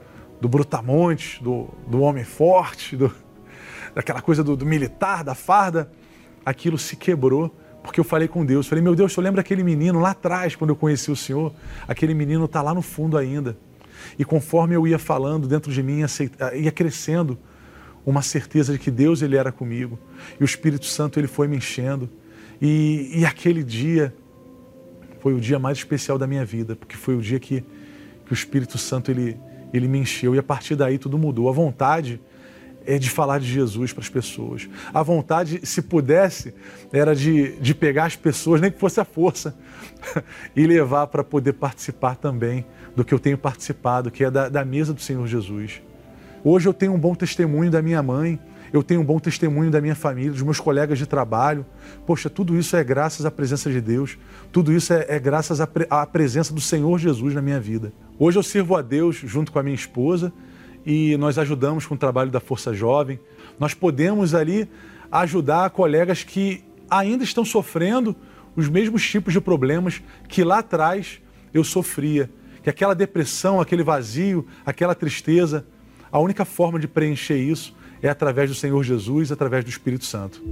[0.41, 3.13] do Brutamonte, do, do homem forte, do,
[3.93, 5.91] daquela coisa do, do militar, da farda,
[6.45, 7.53] aquilo se quebrou
[7.83, 8.65] porque eu falei com Deus.
[8.65, 11.53] Falei, meu Deus, eu lembro aquele menino lá atrás, quando eu conheci o Senhor?
[11.85, 13.57] Aquele menino está lá no fundo ainda.
[14.17, 15.99] E conforme eu ia falando dentro de mim,
[16.55, 17.37] ia crescendo
[18.05, 19.99] uma certeza de que Deus ele era comigo.
[20.39, 22.09] E o Espírito Santo ele foi me enchendo.
[22.61, 24.15] E, e aquele dia
[25.23, 27.61] foi o dia mais especial da minha vida, porque foi o dia que,
[28.25, 29.39] que o Espírito Santo ele,
[29.73, 30.35] ele me encheu.
[30.35, 31.47] E a partir daí tudo mudou.
[31.47, 32.19] A vontade
[32.85, 34.67] é de falar de Jesus para as pessoas.
[34.93, 36.53] A vontade, se pudesse,
[36.91, 39.55] era de, de pegar as pessoas, nem que fosse a força,
[40.53, 44.65] e levar para poder participar também do que eu tenho participado, que é da, da
[44.65, 45.81] mesa do Senhor Jesus.
[46.43, 48.37] Hoje eu tenho um bom testemunho da minha mãe,
[48.73, 51.63] eu tenho um bom testemunho da minha família, dos meus colegas de trabalho.
[52.07, 54.17] Poxa, tudo isso é graças à presença de Deus,
[54.51, 57.93] tudo isso é, é graças à, pre à presença do Senhor Jesus na minha vida.
[58.17, 60.33] Hoje eu sirvo a Deus junto com a minha esposa
[60.83, 63.19] e nós ajudamos com o trabalho da Força Jovem.
[63.59, 64.67] Nós podemos ali
[65.11, 68.15] ajudar colegas que ainda estão sofrendo
[68.55, 71.21] os mesmos tipos de problemas que lá atrás
[71.53, 72.27] eu sofria.
[72.63, 75.63] Que aquela depressão, aquele vazio, aquela tristeza,
[76.11, 80.43] a única forma de preencher isso é através do Senhor Jesus, através do Espírito Santo.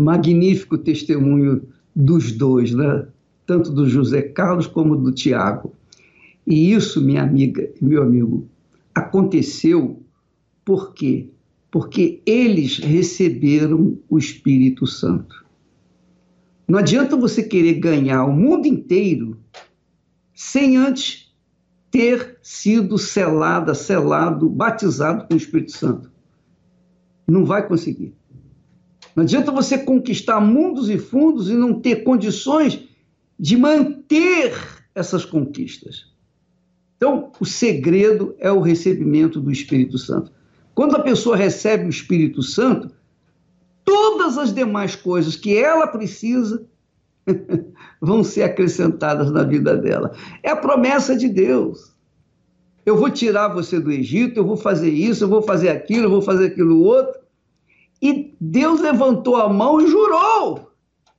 [0.00, 1.62] Magnífico testemunho
[1.94, 3.08] dos dois, né?
[3.44, 5.72] tanto do José Carlos como do Tiago.
[6.46, 8.48] E isso, minha amiga e meu amigo,
[8.94, 10.00] aconteceu
[10.64, 11.30] por quê?
[11.68, 15.44] Porque eles receberam o Espírito Santo.
[16.68, 19.36] Não adianta você querer ganhar o mundo inteiro
[20.32, 21.25] sem antes
[21.96, 26.12] ter sido selada, selado, batizado com o Espírito Santo.
[27.26, 28.14] Não vai conseguir.
[29.14, 32.86] Não adianta você conquistar mundos e fundos e não ter condições
[33.40, 34.52] de manter
[34.94, 36.12] essas conquistas.
[36.98, 40.30] Então, o segredo é o recebimento do Espírito Santo.
[40.74, 42.94] Quando a pessoa recebe o Espírito Santo,
[43.82, 46.66] todas as demais coisas que ela precisa
[48.00, 50.12] vão ser acrescentadas na vida dela.
[50.42, 51.94] É a promessa de Deus.
[52.84, 56.10] Eu vou tirar você do Egito, eu vou fazer isso, eu vou fazer aquilo, eu
[56.10, 57.20] vou fazer aquilo outro.
[58.00, 60.70] E Deus levantou a mão e jurou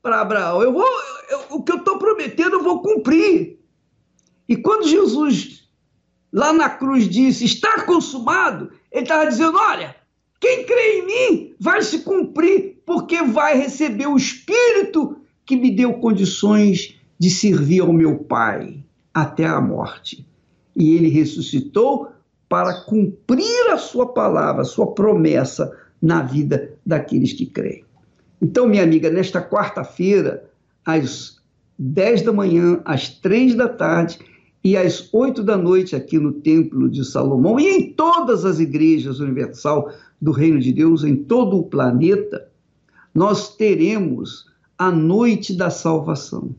[0.01, 0.87] para Abraão: eu vou,
[1.29, 3.59] eu, o que eu estou prometendo, eu vou cumprir.
[4.47, 5.67] E quando Jesus
[6.31, 9.95] lá na cruz disse: Está consumado, ele estava dizendo: Olha,
[10.39, 15.93] quem crê em mim vai se cumprir, porque vai receber o Espírito que me deu
[15.93, 18.83] condições de servir ao meu Pai
[19.13, 20.27] até a morte.
[20.75, 22.09] E ele ressuscitou
[22.47, 27.83] para cumprir a sua palavra, a sua promessa na vida daqueles que creem.
[28.41, 30.47] Então, minha amiga, nesta quarta-feira,
[30.85, 31.37] às
[31.79, 34.19] 10 da manhã, às 3 da tarde,
[34.63, 39.21] e às oito da noite aqui no Templo de Salomão e em todas as igrejas
[39.21, 39.89] universal
[40.21, 42.49] do Reino de Deus, em todo o planeta,
[43.15, 44.45] nós teremos
[44.77, 46.55] a noite da salvação.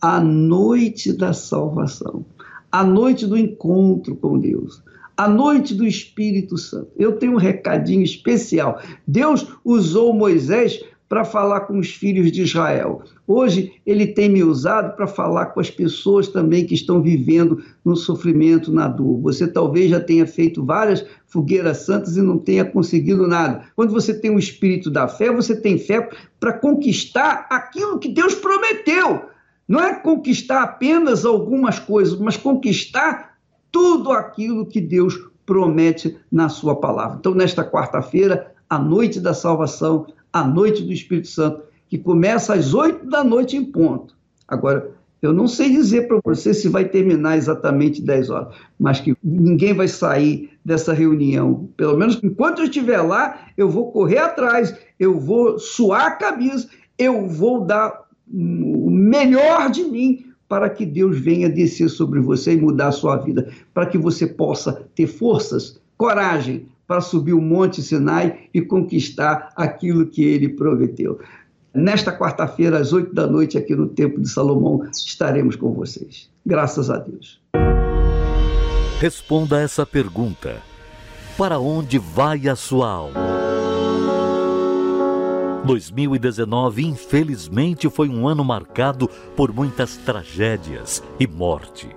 [0.00, 2.24] A noite da salvação.
[2.70, 4.82] A noite do encontro com Deus.
[5.16, 6.90] A noite do Espírito Santo.
[6.96, 8.80] Eu tenho um recadinho especial.
[9.06, 13.02] Deus usou Moisés para falar com os filhos de Israel.
[13.26, 17.96] Hoje, ele tem me usado para falar com as pessoas também que estão vivendo no
[17.96, 19.20] sofrimento, na dor.
[19.22, 23.64] Você talvez já tenha feito várias fogueiras santas e não tenha conseguido nada.
[23.74, 28.34] Quando você tem o espírito da fé, você tem fé para conquistar aquilo que Deus
[28.34, 29.22] prometeu.
[29.66, 33.36] Não é conquistar apenas algumas coisas, mas conquistar
[33.70, 37.16] tudo aquilo que Deus promete na sua palavra.
[37.18, 42.74] Então, nesta quarta-feira, a noite da salvação, a noite do Espírito Santo, que começa às
[42.74, 44.16] oito da noite em ponto.
[44.46, 49.16] Agora, eu não sei dizer para você se vai terminar exatamente 10 horas, mas que
[49.22, 51.68] ninguém vai sair dessa reunião.
[51.76, 56.68] Pelo menos enquanto eu estiver lá, eu vou correr atrás, eu vou suar a camisa,
[56.96, 62.60] eu vou dar o melhor de mim para que Deus venha descer sobre você e
[62.60, 67.82] mudar a sua vida, para que você possa ter forças, coragem, para subir o Monte
[67.82, 71.20] Sinai e conquistar aquilo que ele prometeu.
[71.74, 76.30] Nesta quarta-feira, às oito da noite, aqui no Templo de Salomão, estaremos com vocês.
[76.44, 77.38] Graças a Deus.
[78.98, 80.56] Responda essa pergunta:
[81.36, 83.28] Para onde vai a sua alma?
[85.66, 91.88] 2019, infelizmente, foi um ano marcado por muitas tragédias e morte.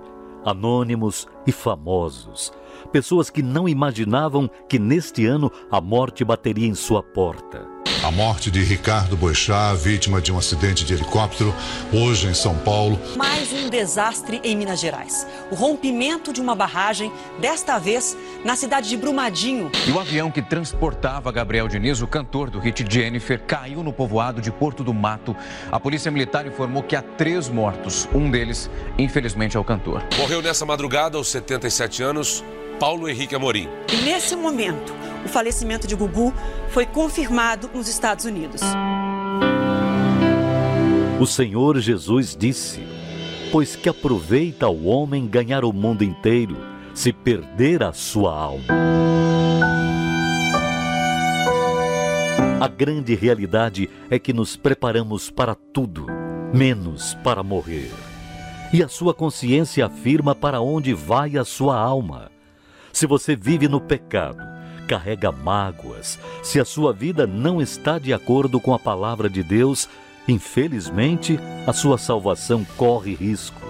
[0.44, 2.52] Anônimos e famosos
[2.92, 7.82] pessoas que não imaginavam que neste ano a morte bateria em sua porta.
[8.02, 11.54] A morte de Ricardo Boixá, vítima de um acidente de helicóptero,
[11.92, 12.98] hoje em São Paulo.
[13.16, 15.24] Mais um desastre em Minas Gerais.
[15.52, 19.70] O rompimento de uma barragem, desta vez na cidade de Brumadinho.
[19.86, 24.40] E o avião que transportava Gabriel Diniz, o cantor do hit Jennifer, caiu no povoado
[24.40, 25.36] de Porto do Mato.
[25.70, 28.08] A polícia militar informou que há três mortos.
[28.12, 30.02] Um deles, infelizmente, é o cantor.
[30.18, 32.42] Morreu nessa madrugada, aos 77 anos,
[32.82, 33.68] Paulo Henrique Amorim.
[33.92, 34.92] E nesse momento,
[35.24, 36.34] o falecimento de Gugu
[36.70, 38.60] foi confirmado nos Estados Unidos.
[41.20, 42.80] O Senhor Jesus disse:
[43.52, 46.56] Pois que aproveita o homem ganhar o mundo inteiro,
[46.92, 48.64] se perder a sua alma.
[52.60, 56.06] A grande realidade é que nos preparamos para tudo,
[56.52, 57.92] menos para morrer.
[58.72, 62.31] E a sua consciência afirma para onde vai a sua alma.
[62.92, 64.42] Se você vive no pecado,
[64.86, 69.88] carrega mágoas, se a sua vida não está de acordo com a palavra de Deus,
[70.28, 73.62] infelizmente a sua salvação corre risco.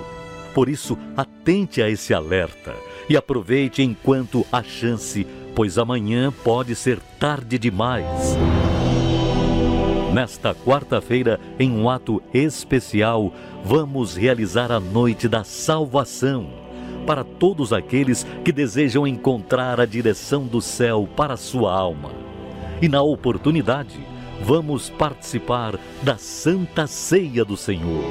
[0.52, 2.74] Por isso, atente a esse alerta
[3.08, 8.36] e aproveite enquanto há chance, pois amanhã pode ser tarde demais.
[10.12, 13.32] Nesta quarta-feira, em um ato especial,
[13.64, 16.61] vamos realizar a noite da salvação
[17.02, 22.10] para todos aqueles que desejam encontrar a direção do céu para sua alma.
[22.80, 24.00] E na oportunidade,
[24.42, 28.04] vamos participar da Santa Ceia do Senhor.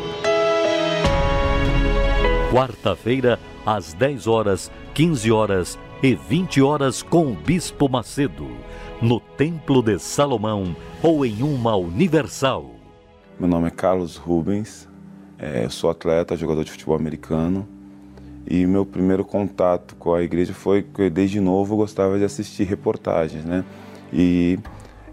[2.54, 8.50] Quarta-feira, às 10 horas, 15 horas e 20 horas com o Bispo Macedo,
[9.02, 12.72] no Templo de Salomão ou em uma Universal.
[13.40, 14.88] Meu nome é Carlos Rubens,
[15.38, 17.81] é, sou atleta, jogador de futebol americano
[18.52, 22.66] e meu primeiro contato com a igreja foi que desde novo eu gostava de assistir
[22.66, 23.64] reportagens, né?
[24.12, 24.60] E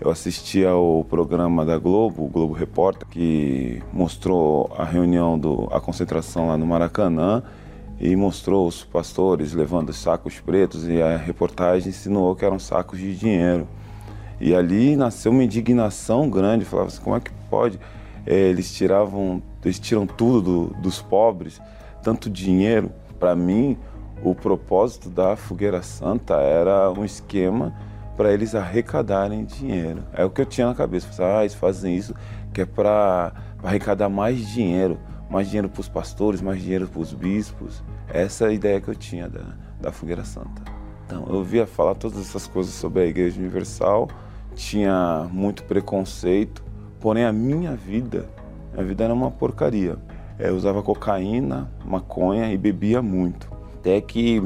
[0.01, 5.81] eu assisti ao programa da Globo, o Globo Repórter, que mostrou a reunião do a
[5.81, 7.45] concentração lá no Maracanã
[8.01, 13.17] e mostrou os pastores levando sacos pretos e a reportagem insinuou que eram sacos de
[13.17, 13.69] dinheiro.
[14.41, 17.79] E ali nasceu uma indignação grande, falava assim, como é que pode?
[18.27, 21.61] É, eles tiravam, eles tiram tudo do, dos pobres,
[22.03, 22.91] tanto dinheiro.
[23.19, 23.77] Para mim,
[24.23, 27.75] o propósito da Fogueira Santa era um esquema
[28.17, 30.03] para eles arrecadarem dinheiro.
[30.13, 31.09] É o que eu tinha na cabeça.
[31.25, 32.15] Ah, eles fazem isso
[32.53, 34.99] que é para arrecadar mais dinheiro.
[35.31, 37.83] Mais dinheiro para os pastores, mais dinheiro para os bispos.
[38.09, 39.43] Essa é a ideia que eu tinha da,
[39.81, 40.63] da Fogueira Santa.
[41.07, 44.09] Então, eu via falar todas essas coisas sobre a Igreja Universal,
[44.55, 46.63] tinha muito preconceito,
[47.01, 48.29] porém a minha vida,
[48.77, 49.97] a vida era uma porcaria.
[50.39, 53.51] É, usava cocaína, maconha e bebia muito.
[53.79, 54.41] Até que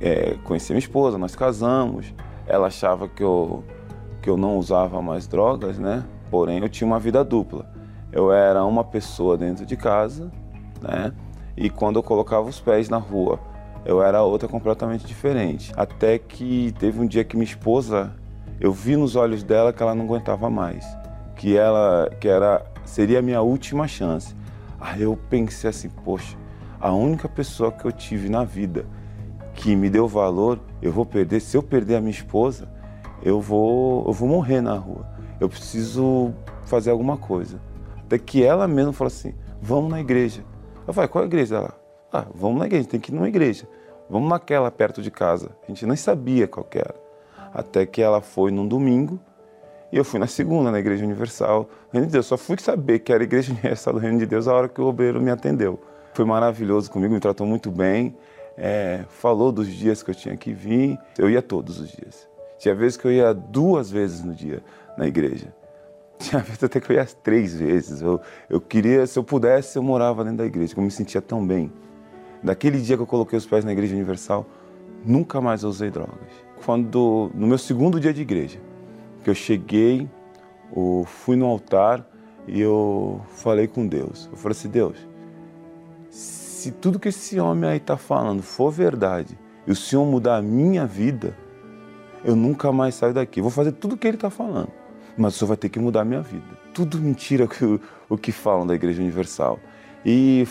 [0.00, 2.14] é, conheci minha esposa, nós casamos.
[2.46, 3.64] Ela achava que eu,
[4.20, 6.04] que eu não usava mais drogas, né?
[6.30, 7.66] Porém, eu tinha uma vida dupla.
[8.12, 10.30] Eu era uma pessoa dentro de casa,
[10.80, 11.12] né?
[11.56, 13.40] E quando eu colocava os pés na rua,
[13.84, 15.72] eu era outra completamente diferente.
[15.76, 18.12] Até que teve um dia que minha esposa,
[18.60, 20.84] eu vi nos olhos dela que ela não aguentava mais,
[21.34, 24.34] que ela, que era, seria a minha última chance.
[24.80, 26.36] Aí eu pensei assim, poxa,
[26.80, 28.86] a única pessoa que eu tive na vida
[29.54, 31.40] que me deu valor, eu vou perder.
[31.40, 32.68] Se eu perder a minha esposa,
[33.22, 35.06] eu vou, eu vou morrer na rua.
[35.40, 36.32] Eu preciso
[36.64, 37.60] fazer alguma coisa.
[37.98, 40.44] Até que ela mesma falou assim: vamos na igreja.
[40.86, 41.56] Eu falei: qual é a igreja?
[41.56, 41.74] Ela,
[42.12, 43.66] ah, vamos na igreja, tem que ir numa igreja.
[44.08, 45.50] Vamos naquela perto de casa.
[45.64, 46.94] A gente nem sabia qual era.
[47.52, 49.18] Até que ela foi num domingo
[49.96, 52.26] e eu fui na segunda, na Igreja Universal do Reino de Deus.
[52.26, 54.78] Só fui saber que era a Igreja Universal do Reino de Deus a hora que
[54.78, 55.80] o obreiro me atendeu.
[56.12, 58.14] Foi maravilhoso comigo, me tratou muito bem.
[58.58, 60.98] É, falou dos dias que eu tinha que vir.
[61.16, 62.28] Eu ia todos os dias.
[62.58, 64.62] Tinha vezes que eu ia duas vezes no dia
[64.98, 65.54] na igreja.
[66.18, 68.02] Tinha vezes até que eu ia três vezes.
[68.02, 71.22] Eu, eu queria, se eu pudesse, eu morava dentro da igreja, que eu me sentia
[71.22, 71.72] tão bem.
[72.42, 74.46] Daquele dia que eu coloquei os pés na Igreja Universal,
[75.02, 76.28] nunca mais usei drogas.
[76.64, 78.58] Quando, no meu segundo dia de igreja,
[79.26, 80.08] que eu cheguei,
[80.74, 82.06] eu fui no altar
[82.46, 84.28] e eu falei com Deus.
[84.30, 84.96] Eu falei assim, Deus,
[86.08, 90.42] se tudo que esse homem aí está falando for verdade e o Senhor mudar a
[90.42, 91.36] minha vida,
[92.24, 93.40] eu nunca mais saio daqui.
[93.40, 94.70] Eu vou fazer tudo o que ele está falando,
[95.18, 96.46] mas o Senhor vai ter que mudar a minha vida.
[96.72, 99.58] Tudo mentira o, o que falam da Igreja Universal.
[100.08, 100.46] E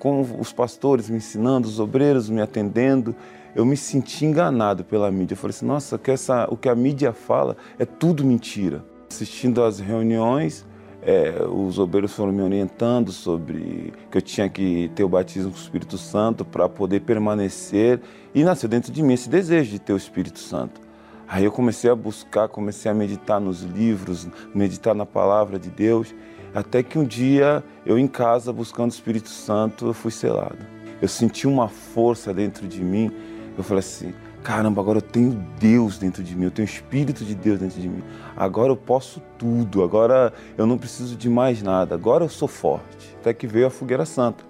[0.00, 3.14] com os pastores me ensinando, os obreiros me atendendo,
[3.54, 5.34] eu me senti enganado pela mídia.
[5.34, 8.84] Eu falei assim, nossa, que essa, o que a mídia fala é tudo mentira.
[9.08, 10.66] Assistindo às reuniões,
[11.02, 15.56] é, os obreiros foram me orientando sobre que eu tinha que ter o batismo com
[15.56, 18.00] o Espírito Santo para poder permanecer
[18.34, 20.80] e nasceu dentro de mim esse desejo de ter o Espírito Santo.
[21.28, 26.12] Aí eu comecei a buscar, comecei a meditar nos livros, meditar na palavra de Deus,
[26.56, 30.56] até que um dia eu em casa buscando o Espírito Santo, eu fui selado.
[31.02, 33.12] Eu senti uma força dentro de mim.
[33.58, 37.26] Eu falei assim: caramba, agora eu tenho Deus dentro de mim, eu tenho o Espírito
[37.26, 38.02] de Deus dentro de mim.
[38.34, 43.14] Agora eu posso tudo, agora eu não preciso de mais nada, agora eu sou forte.
[43.20, 44.42] Até que veio a fogueira santa.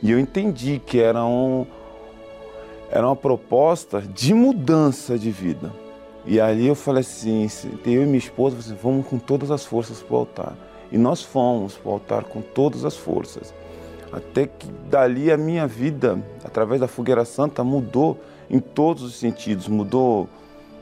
[0.00, 1.66] E eu entendi que era, um,
[2.92, 5.72] era uma proposta de mudança de vida.
[6.24, 7.48] E ali eu falei assim,
[7.84, 10.69] eu e minha esposa, assim, vamos com todas as forças para o altar.
[10.90, 13.54] E nós fomos para o altar com todas as forças.
[14.12, 18.18] Até que dali a minha vida, através da fogueira santa, mudou
[18.48, 19.68] em todos os sentidos.
[19.68, 20.28] Mudou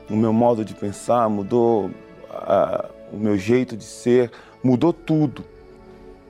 [0.09, 1.91] o meu modo de pensar, mudou
[2.31, 4.31] a, o meu jeito de ser,
[4.63, 5.43] mudou tudo.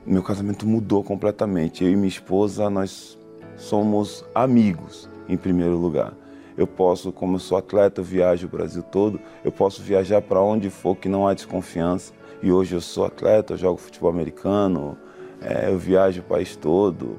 [0.04, 1.84] Meu casamento mudou completamente.
[1.84, 3.18] Eu e minha esposa, nós
[3.56, 6.12] somos amigos, em primeiro lugar.
[6.56, 10.40] Eu posso, como eu sou atleta, eu viajo o Brasil todo, eu posso viajar para
[10.40, 12.12] onde for que não há desconfiança.
[12.42, 14.96] E hoje eu sou atleta, eu jogo futebol americano,
[15.40, 17.18] é, eu viajo o país todo.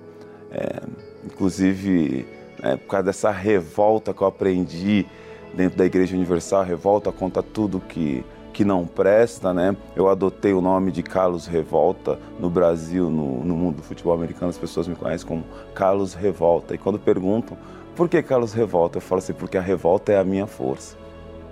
[0.51, 0.81] É,
[1.23, 2.25] inclusive,
[2.61, 5.05] né, por causa dessa revolta que eu aprendi
[5.53, 9.75] dentro da Igreja Universal, revolta contra tudo que, que não presta, né?
[9.95, 14.49] Eu adotei o nome de Carlos Revolta no Brasil, no, no mundo do futebol americano,
[14.49, 15.43] as pessoas me conhecem como
[15.73, 16.73] Carlos Revolta.
[16.73, 17.57] E quando perguntam
[17.95, 20.97] por que Carlos Revolta, eu falo assim, porque a revolta é a minha força.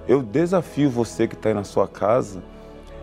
[0.07, 2.41] Eu desafio você que está aí na sua casa,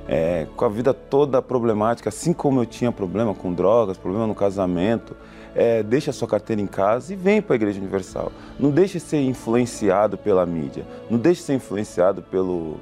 [0.08, 4.34] é, com a vida toda problemática, assim como eu tinha problema com drogas, problema no
[4.34, 5.16] casamento,
[5.54, 8.30] é, deixe a sua carteira em casa e vem para a Igreja Universal.
[8.58, 12.76] Não deixe ser influenciado pela mídia, não deixe ser influenciado pelo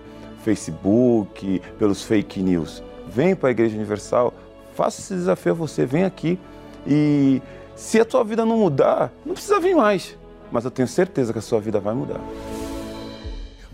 [0.44, 2.82] Facebook, pelos fake news.
[3.06, 4.34] Vem para a Igreja Universal,
[4.74, 6.38] faça esse desafio a você, vem aqui
[6.86, 7.40] e
[7.76, 10.16] se a tua vida não mudar, não precisa vir mais,
[10.50, 12.20] mas eu tenho certeza que a sua vida vai mudar.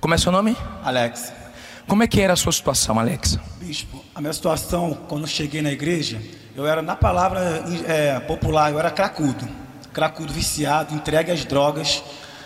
[0.01, 0.57] Como é seu nome?
[0.83, 1.40] Alex.
[1.91, 3.37] Como é que era a sua situação, Alex?
[3.61, 6.23] Bispo, a minha situação, quando cheguei na igreja,
[6.55, 9.49] eu era, na palavra é, popular, eu era cracudo.
[9.93, 12.01] Cracudo, viciado, entregue às drogas,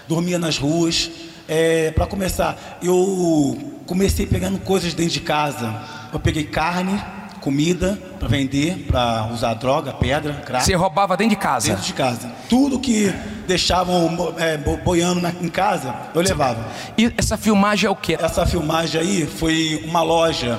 [0.09, 1.11] dormia nas ruas.
[1.47, 5.79] É, para começar, eu comecei pegando coisas dentro de casa.
[6.11, 6.99] Eu peguei carne,
[7.45, 10.65] comida para vender, para usar droga, pedra, crack.
[10.65, 11.69] Você roubava dentro de casa?
[11.69, 12.33] Dentro de casa.
[12.49, 13.13] Tudo que
[13.47, 16.67] deixavam é, boiando na, em casa, eu levava.
[16.97, 18.17] E essa filmagem é o quê?
[18.19, 20.59] Essa filmagem aí foi uma loja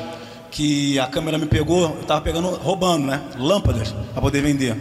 [0.51, 3.19] que a câmera me pegou, eu tava pegando, roubando, né?
[3.35, 4.75] Lâmpadas para poder vender.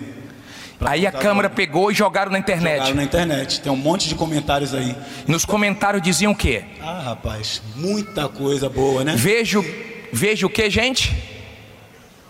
[0.78, 2.80] Pra aí a câmera pegou e jogaram na internet.
[2.80, 3.61] Jogaram na internet.
[3.62, 4.94] Tem um monte de comentários aí.
[5.26, 6.64] Nos comentários diziam o quê?
[6.82, 9.14] Ah, rapaz, muita coisa boa, né?
[9.16, 9.64] Vejo,
[10.12, 11.32] vejo o que, gente?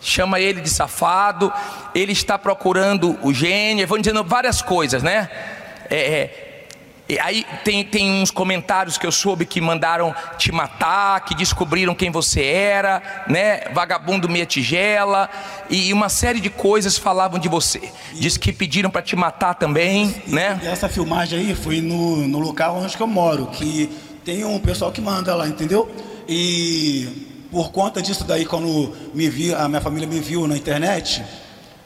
[0.04, 1.50] Chama ele de safado.
[1.94, 3.86] Ele está procurando o gênio.
[3.88, 5.30] Vão dizendo várias coisas, né?
[5.90, 6.44] É, é,
[7.06, 11.94] e aí tem, tem uns comentários que eu soube que mandaram te matar, que descobriram
[11.94, 13.62] quem você era, né?
[13.72, 15.28] Vagabundo meia tigela
[15.68, 17.92] e uma série de coisas falavam de você.
[18.14, 20.58] Diz que pediram para te matar também, e, né?
[20.62, 23.90] E essa filmagem aí foi no, no local onde eu moro, que
[24.24, 25.94] tem um pessoal que manda lá, entendeu?
[26.26, 31.24] E por conta disso daí, quando me vi, a minha família me viu na internet,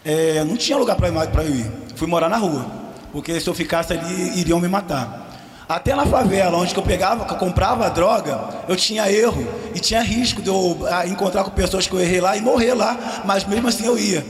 [0.05, 1.09] é, não tinha lugar para
[1.45, 1.71] eu ir.
[1.95, 5.27] Fui morar na rua porque se eu ficasse ali iriam me matar.
[5.69, 10.01] Até na favela, onde eu pegava, que eu comprava droga, eu tinha erro e tinha
[10.01, 13.45] risco de eu ah, encontrar com pessoas que eu errei lá e morrer lá, mas
[13.45, 14.25] mesmo assim eu ia.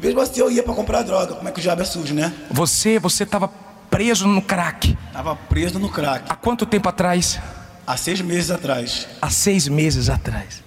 [0.00, 1.34] Mesmo assim eu ia para comprar droga.
[1.34, 2.32] Como é que o diabo é sujo, né?
[2.48, 3.50] Você, você estava
[3.90, 4.96] preso no crack.
[5.08, 6.26] Estava preso no crack.
[6.28, 7.40] Há quanto tempo atrás?
[7.86, 9.08] Há seis meses atrás.
[9.20, 10.62] Há seis meses atrás.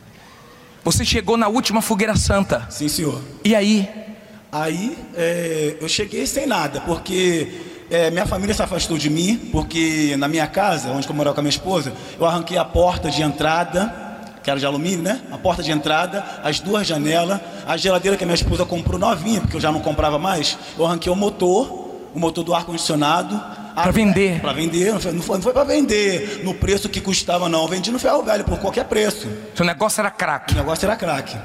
[0.84, 2.68] Você chegou na última fogueira santa.
[2.70, 3.22] Sim, senhor.
[3.44, 3.90] E aí?
[4.52, 7.52] Aí é, eu cheguei sem nada, porque
[7.90, 11.40] é, minha família se afastou de mim, porque na minha casa, onde eu morava com
[11.40, 13.94] a minha esposa, eu arranquei a porta de entrada,
[14.44, 15.22] que era de alumínio, né?
[15.32, 19.42] A porta de entrada, as duas janelas, a geladeira que a minha esposa comprou novinha,
[19.42, 21.68] porque eu já não comprava mais, eu arranquei o motor,
[22.14, 23.65] o motor do ar-condicionado.
[23.76, 24.40] Para vender?
[24.40, 27.64] Para vender, não foi, não foi para vender no preço que custava, não.
[27.64, 29.28] Eu vendi no ferro velho por qualquer preço.
[29.54, 30.54] Seu negócio era crack?
[30.54, 31.38] O negócio era crack.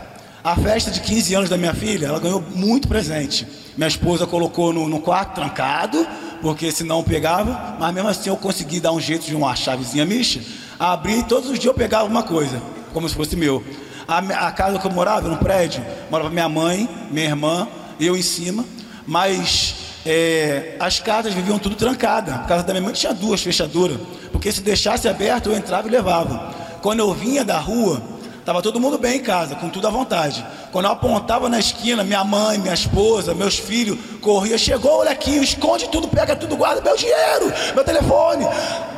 [0.43, 3.47] A festa de 15 anos da minha filha, ela ganhou muito presente.
[3.77, 6.07] Minha esposa colocou no, no quarto trancado,
[6.41, 10.41] porque senão pegava, mas mesmo assim eu consegui dar um jeito de uma chavezinha micha,
[10.79, 12.63] abrir e todos os dias eu pegava uma coisa,
[12.93, 13.63] como se fosse meu.
[14.09, 17.69] A, a casa que eu morava, no prédio, morava minha mãe, minha irmã,
[18.01, 18.65] eu em cima,
[19.07, 19.75] mas
[20.05, 22.35] é, as casas viviam tudo trancada.
[22.35, 23.99] A casa da minha mãe tinha duas fechaduras,
[24.33, 26.55] porque se deixasse aberto eu entrava e levava.
[26.81, 28.03] Quando eu vinha da rua,
[28.45, 30.45] Tava todo mundo bem em casa, com tudo à vontade.
[30.73, 35.43] Quando eu apontava na esquina, minha mãe, minha esposa, meus filhos, corria, chegou o molequinho,
[35.43, 38.47] esconde tudo, pega tudo, guarda meu dinheiro, meu telefone.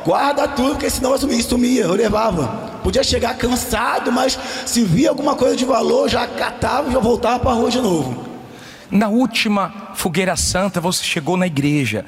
[0.05, 2.47] guarda tudo, porque senão eu sumia, eu levava.
[2.83, 7.39] Podia chegar cansado, mas se via alguma coisa de valor, já catava e já voltava
[7.39, 8.22] para a rua de novo.
[8.93, 12.05] Na última fogueira santa, você chegou na igreja.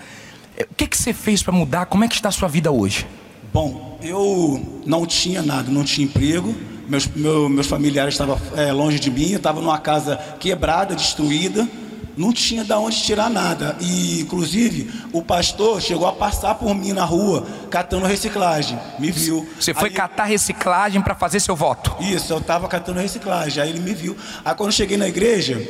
[0.60, 1.88] O que, que você fez para mudar?
[1.88, 3.08] Como é que está a sua vida hoje?
[3.52, 6.56] Bom, eu não tinha nada, não tinha emprego.
[6.88, 11.68] Meus, meu, meus familiares estavam é, longe de mim, eu estava numa casa quebrada, destruída
[12.18, 13.76] não tinha de onde tirar nada.
[13.80, 18.80] E, inclusive, o pastor chegou a passar por mim na rua, catando reciclagem.
[19.00, 19.48] Me viu.
[19.60, 21.96] Você foi Aí, catar reciclagem para fazer seu voto?
[22.00, 23.62] Isso, eu estava catando reciclagem.
[23.62, 24.16] Aí ele me viu.
[24.44, 25.62] Aí, quando eu cheguei na igreja,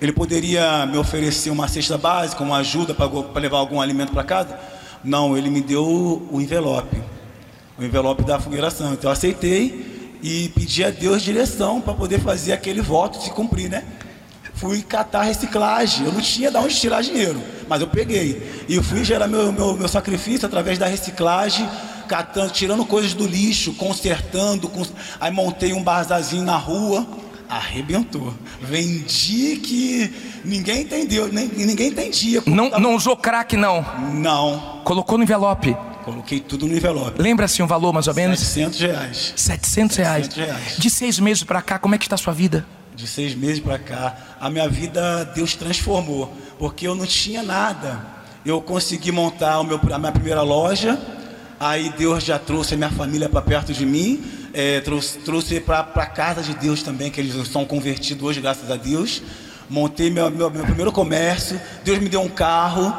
[0.00, 4.58] ele poderia me oferecer uma cesta básica, uma ajuda para levar algum alimento para casa?
[5.04, 6.96] Não, ele me deu o envelope.
[7.78, 8.94] O envelope da Fogueira Santa.
[8.94, 13.70] Então, eu aceitei e pedi a Deus direção para poder fazer aquele voto se cumprir,
[13.70, 13.84] né?
[14.60, 16.04] fui catar reciclagem.
[16.04, 18.64] Eu não tinha de onde tirar dinheiro, mas eu peguei.
[18.68, 21.66] E eu fui gerar meu, meu, meu sacrifício através da reciclagem,
[22.06, 24.68] catando, tirando coisas do lixo, consertando.
[24.68, 24.92] Cons...
[25.18, 27.06] Aí montei um bazarzinho na rua,
[27.50, 28.32] arrebentou.
[28.62, 30.12] Vendi que
[30.44, 32.42] ninguém entendeu, nem, ninguém entendia.
[32.46, 32.82] Não, tava...
[32.82, 33.84] não usou crack, não?
[34.14, 34.80] Não.
[34.84, 35.76] Colocou no envelope?
[36.04, 37.20] Coloquei tudo no envelope.
[37.20, 38.40] Lembra-se um valor mais ou menos?
[38.40, 39.32] 700 reais.
[39.36, 40.26] 700 reais.
[40.26, 40.76] 700 reais.
[40.78, 42.66] De seis meses para cá, como é que está a sua vida?
[43.00, 48.04] de seis meses para cá, a minha vida Deus transformou, porque eu não tinha nada.
[48.44, 51.00] Eu consegui montar meu, a minha primeira loja,
[51.58, 54.22] aí Deus já trouxe a minha família para perto de mim,
[54.52, 58.70] é, trouxe, trouxe para a casa de Deus também, que eles são convertidos hoje, graças
[58.70, 59.22] a Deus.
[59.68, 62.92] Montei meu, meu, meu primeiro comércio, Deus me deu um carro,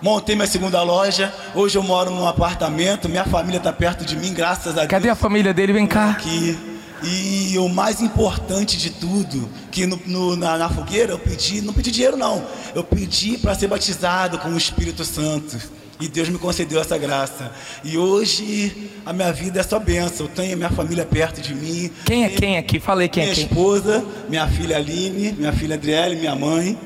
[0.00, 1.34] montei minha segunda loja.
[1.54, 4.88] Hoje eu moro num apartamento, minha família está perto de mim, graças a Deus.
[4.88, 5.72] Cadê a família dele?
[5.72, 6.10] Vem cá.
[6.10, 6.56] Aqui.
[7.02, 11.74] E o mais importante de tudo, que no, no, na, na, fogueira eu pedi, não
[11.74, 12.42] pedi dinheiro não,
[12.74, 15.58] eu pedi para ser batizado com o Espírito Santo.
[16.04, 17.50] E Deus me concedeu essa graça.
[17.82, 20.26] E hoje a minha vida é só bênção.
[20.26, 21.90] Eu tenho minha família perto de mim.
[22.04, 22.78] Quem é quem aqui?
[22.78, 23.44] Falei quem minha é quem.
[23.46, 26.78] Minha esposa, minha filha Aline, minha filha Adriele, minha mãe.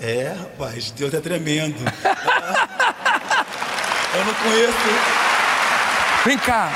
[0.00, 1.76] É, rapaz, Deus é tremendo.
[4.14, 4.72] eu não conheço.
[6.24, 6.72] Vem cá.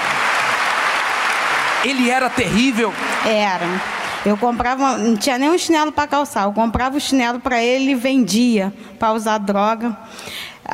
[1.83, 2.93] Ele era terrível?
[3.25, 3.81] Era.
[4.27, 6.45] Eu comprava, não tinha nem um chinelo para calçar.
[6.45, 9.97] Eu comprava o chinelo para ele e vendia para usar droga.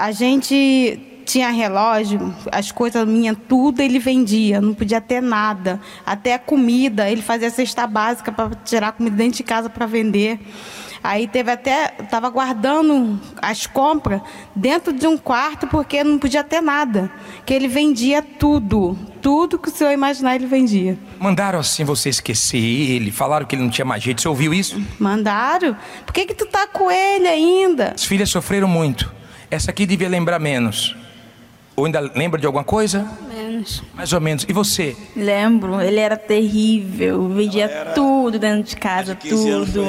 [0.00, 5.78] A gente tinha relógio, as coisas minhas, tudo ele vendia, não podia ter nada.
[6.06, 10.40] Até a comida, ele fazia cesta básica para tirar comida dentro de casa para vender.
[11.04, 14.22] Aí teve até, estava guardando as compras
[14.56, 17.12] dentro de um quarto porque não podia ter nada,
[17.44, 20.98] que ele vendia tudo, tudo que o senhor imaginar ele vendia.
[21.18, 24.82] Mandaram assim você esquecer ele, falaram que ele não tinha mais jeito, você ouviu isso?
[24.98, 25.76] Mandaram.
[26.06, 27.92] Por que que tu tá com ele ainda?
[27.94, 29.19] As filhas sofreram muito.
[29.50, 30.94] Essa aqui devia lembrar menos.
[31.74, 33.10] Ou ainda lembra de alguma coisa?
[33.28, 33.82] Menos.
[33.94, 34.46] Mais ou menos.
[34.48, 34.96] E você?
[35.16, 39.82] Lembro, ele era terrível, vendia tudo dentro de casa, de tudo.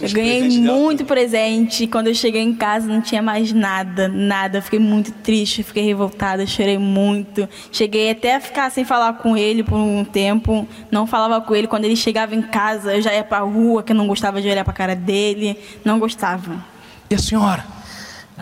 [0.00, 1.86] Eu ganhei muito presente.
[1.86, 4.58] Quando eu cheguei em casa não tinha mais nada, nada.
[4.58, 7.48] Eu fiquei muito triste, fiquei revoltada, chorei muito.
[7.70, 10.68] Cheguei até a ficar sem falar com ele por um tempo.
[10.90, 11.66] Não falava com ele.
[11.66, 14.40] Quando ele chegava em casa, eu já ia para a rua, que eu não gostava
[14.42, 15.58] de olhar para a cara dele.
[15.84, 16.64] Não gostava.
[17.08, 17.81] E a senhora?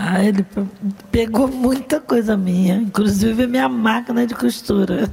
[0.03, 0.47] Ah, ele
[1.13, 5.11] pegou muita coisa minha, inclusive minha máquina de costura.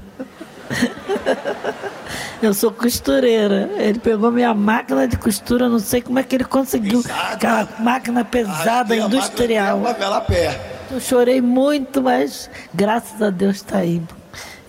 [2.42, 3.70] Eu sou costureira.
[3.76, 7.02] Ele pegou minha máquina de costura, não sei como é que ele conseguiu.
[7.04, 7.34] Pesada.
[7.34, 9.80] Aquela máquina pesada, ah, industrial.
[9.80, 10.58] Máquina pé.
[10.90, 14.02] Eu chorei muito, mas graças a Deus está aí.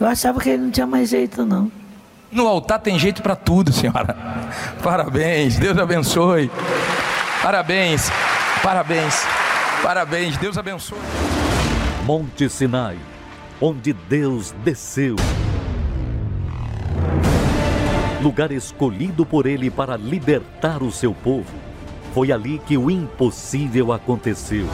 [0.01, 1.71] Eu achava que ele não tinha mais jeito, não.
[2.33, 4.17] No altar tem jeito para tudo, senhora.
[4.83, 6.51] Parabéns, Deus abençoe.
[7.41, 8.11] Parabéns,
[8.65, 9.25] parabéns,
[9.83, 10.99] parabéns, Deus abençoe.
[12.05, 12.99] Monte Sinai,
[13.61, 15.17] onde Deus desceu
[18.21, 21.55] lugar escolhido por ele para libertar o seu povo.
[22.13, 24.67] Foi ali que o impossível aconteceu.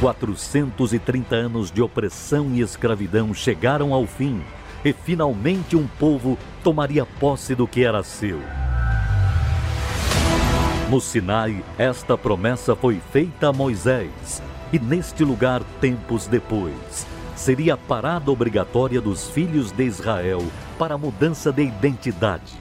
[0.00, 4.42] 430 anos de opressão e escravidão chegaram ao fim
[4.84, 8.40] e finalmente um povo tomaria posse do que era seu.
[10.92, 17.76] No Sinai, esta promessa foi feita a Moisés, e neste lugar, tempos depois, seria a
[17.78, 20.44] parada obrigatória dos filhos de Israel
[20.78, 22.52] para a mudança de identidade.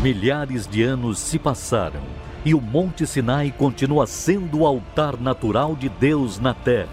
[0.00, 2.00] Milhares de anos se passaram
[2.46, 6.88] e o Monte Sinai continua sendo o altar natural de Deus na terra,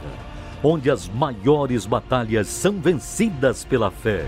[0.61, 4.25] onde as maiores batalhas são vencidas pela fé.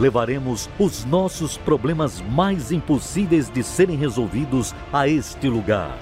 [0.00, 5.98] Levaremos os nossos problemas mais impossíveis de serem resolvidos a este lugar,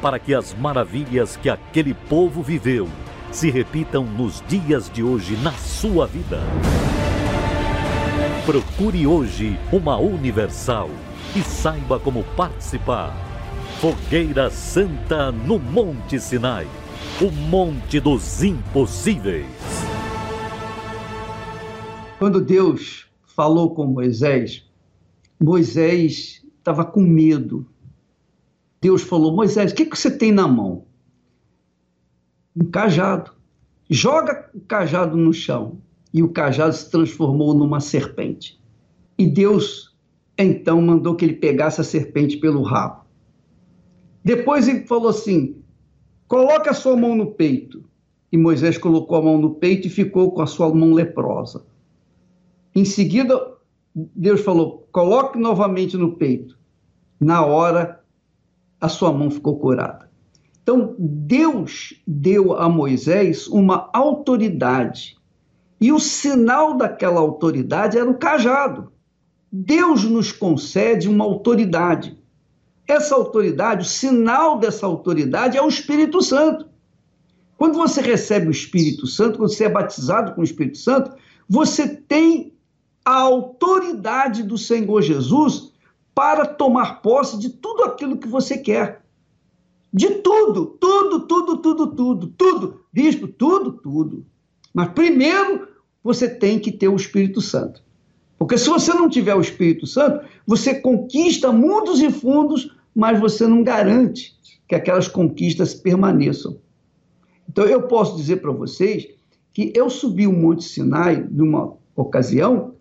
[0.00, 2.88] para que as maravilhas que aquele povo viveu
[3.30, 6.40] se repitam nos dias de hoje na sua vida.
[8.46, 10.88] Procure hoje uma Universal
[11.36, 13.14] e saiba como participar.
[13.82, 16.66] Fogueira Santa no Monte Sinai
[17.20, 19.46] o Monte dos Impossíveis.
[22.18, 24.64] Quando Deus falou com Moisés,
[25.40, 27.66] Moisés estava com medo.
[28.80, 30.84] Deus falou: Moisés, o que, que você tem na mão?
[32.56, 33.32] Um cajado.
[33.88, 35.78] Joga o cajado no chão.
[36.14, 38.60] E o cajado se transformou numa serpente.
[39.18, 39.96] E Deus
[40.36, 43.04] então mandou que ele pegasse a serpente pelo rabo.
[44.22, 45.56] Depois ele falou assim:
[46.28, 47.82] coloque a sua mão no peito.
[48.30, 51.64] E Moisés colocou a mão no peito e ficou com a sua mão leprosa.
[52.74, 53.38] Em seguida,
[53.94, 56.58] Deus falou: coloque novamente no peito.
[57.20, 58.00] Na hora,
[58.80, 60.10] a sua mão ficou curada.
[60.62, 65.16] Então, Deus deu a Moisés uma autoridade.
[65.80, 68.92] E o sinal daquela autoridade era o cajado.
[69.50, 72.16] Deus nos concede uma autoridade.
[72.86, 76.68] Essa autoridade, o sinal dessa autoridade é o Espírito Santo.
[77.56, 81.14] Quando você recebe o Espírito Santo, quando você é batizado com o Espírito Santo,
[81.48, 82.51] você tem
[83.04, 85.72] a autoridade do Senhor Jesus
[86.14, 89.02] para tomar posse de tudo aquilo que você quer.
[89.92, 92.80] De tudo, tudo, tudo, tudo, tudo, tudo.
[92.92, 94.24] Bispo, tudo, tudo.
[94.72, 95.68] Mas primeiro
[96.02, 97.82] você tem que ter o Espírito Santo.
[98.38, 103.46] Porque se você não tiver o Espírito Santo, você conquista mundos e fundos, mas você
[103.46, 104.36] não garante
[104.66, 106.58] que aquelas conquistas permaneçam.
[107.48, 109.08] Então eu posso dizer para vocês
[109.52, 112.71] que eu subi o Monte Sinai numa ocasião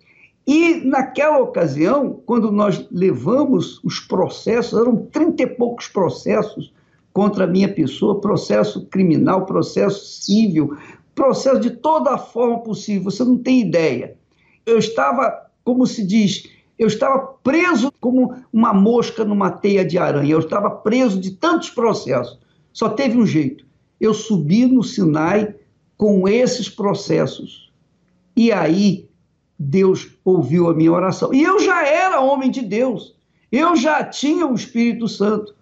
[0.45, 6.73] e naquela ocasião, quando nós levamos os processos, eram trinta e poucos processos
[7.13, 10.77] contra a minha pessoa, processo criminal, processo civil,
[11.13, 14.15] processo de toda a forma possível, você não tem ideia.
[14.65, 16.47] Eu estava, como se diz,
[16.79, 21.69] eu estava preso como uma mosca numa teia de aranha, eu estava preso de tantos
[21.69, 22.39] processos.
[22.73, 23.65] Só teve um jeito,
[23.99, 25.53] eu subi no Sinai
[25.97, 27.71] com esses processos.
[28.35, 29.10] E aí
[29.61, 31.31] Deus ouviu a minha oração.
[31.33, 33.15] E eu já era homem de Deus,
[33.51, 35.53] eu já tinha o Espírito Santo,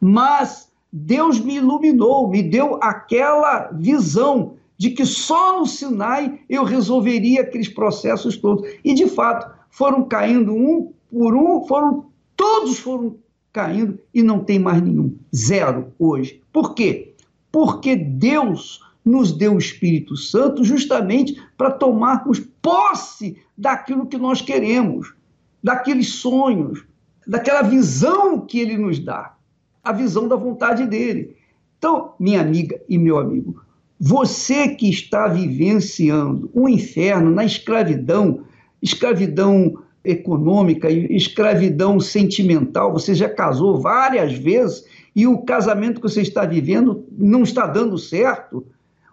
[0.00, 7.40] mas Deus me iluminou, me deu aquela visão de que só no Sinai eu resolveria
[7.40, 8.68] aqueles processos todos.
[8.84, 12.06] E de fato, foram caindo um por um, foram
[12.36, 13.16] todos foram
[13.52, 16.40] caindo e não tem mais nenhum, zero hoje.
[16.52, 17.12] Por quê?
[17.50, 25.14] Porque Deus nos deu o Espírito Santo justamente para tomarmos posse daquilo que nós queremos,
[25.62, 26.84] daqueles sonhos,
[27.26, 29.34] daquela visão que ele nos dá,
[29.82, 31.36] a visão da vontade dele.
[31.78, 33.62] Então, minha amiga e meu amigo,
[33.98, 38.44] você que está vivenciando um inferno na escravidão,
[38.82, 44.84] escravidão econômica, escravidão sentimental, você já casou várias vezes
[45.14, 48.64] e o casamento que você está vivendo não está dando certo,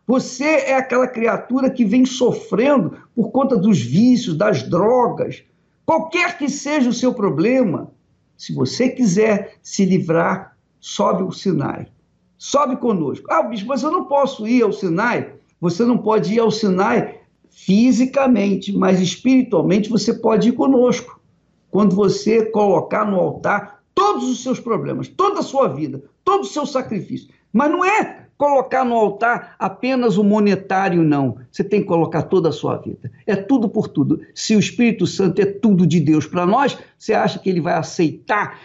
[0.08, 5.44] você é aquela criatura que vem sofrendo por conta dos vícios, das drogas,
[5.86, 7.92] qualquer que seja o seu problema.
[8.38, 11.88] Se você quiser se livrar, sobe o Sinai.
[12.38, 13.26] Sobe conosco.
[13.32, 15.34] Ah, bicho, mas eu não posso ir ao Sinai.
[15.60, 21.20] Você não pode ir ao Sinai fisicamente, mas espiritualmente você pode ir conosco.
[21.72, 26.48] Quando você colocar no altar todos os seus problemas, toda a sua vida, todo o
[26.48, 27.30] seu sacrifício.
[27.52, 31.38] Mas não é colocar no altar apenas o monetário, não.
[31.52, 33.12] Você tem que colocar toda a sua vida.
[33.26, 34.22] É tudo por tudo.
[34.34, 37.74] Se o Espírito Santo é tudo de Deus para nós, você acha que ele vai
[37.74, 38.60] aceitar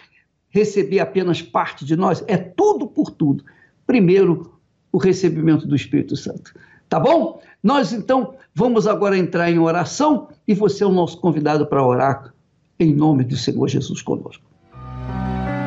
[0.49, 2.25] receber apenas parte de nós?
[2.27, 3.45] É tudo por tudo.
[3.87, 4.59] Primeiro,
[4.93, 6.53] o recebimento do Espírito Santo.
[6.89, 7.41] Tá bom?
[7.63, 12.35] Nós então vamos agora entrar em oração e você é o nosso convidado para orar
[12.79, 14.43] em nome do Senhor Jesus conosco.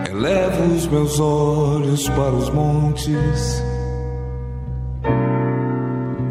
[0.10, 3.64] Elevo os meus olhos para os montes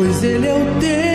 [0.00, 1.09] Pois Ele é o Deus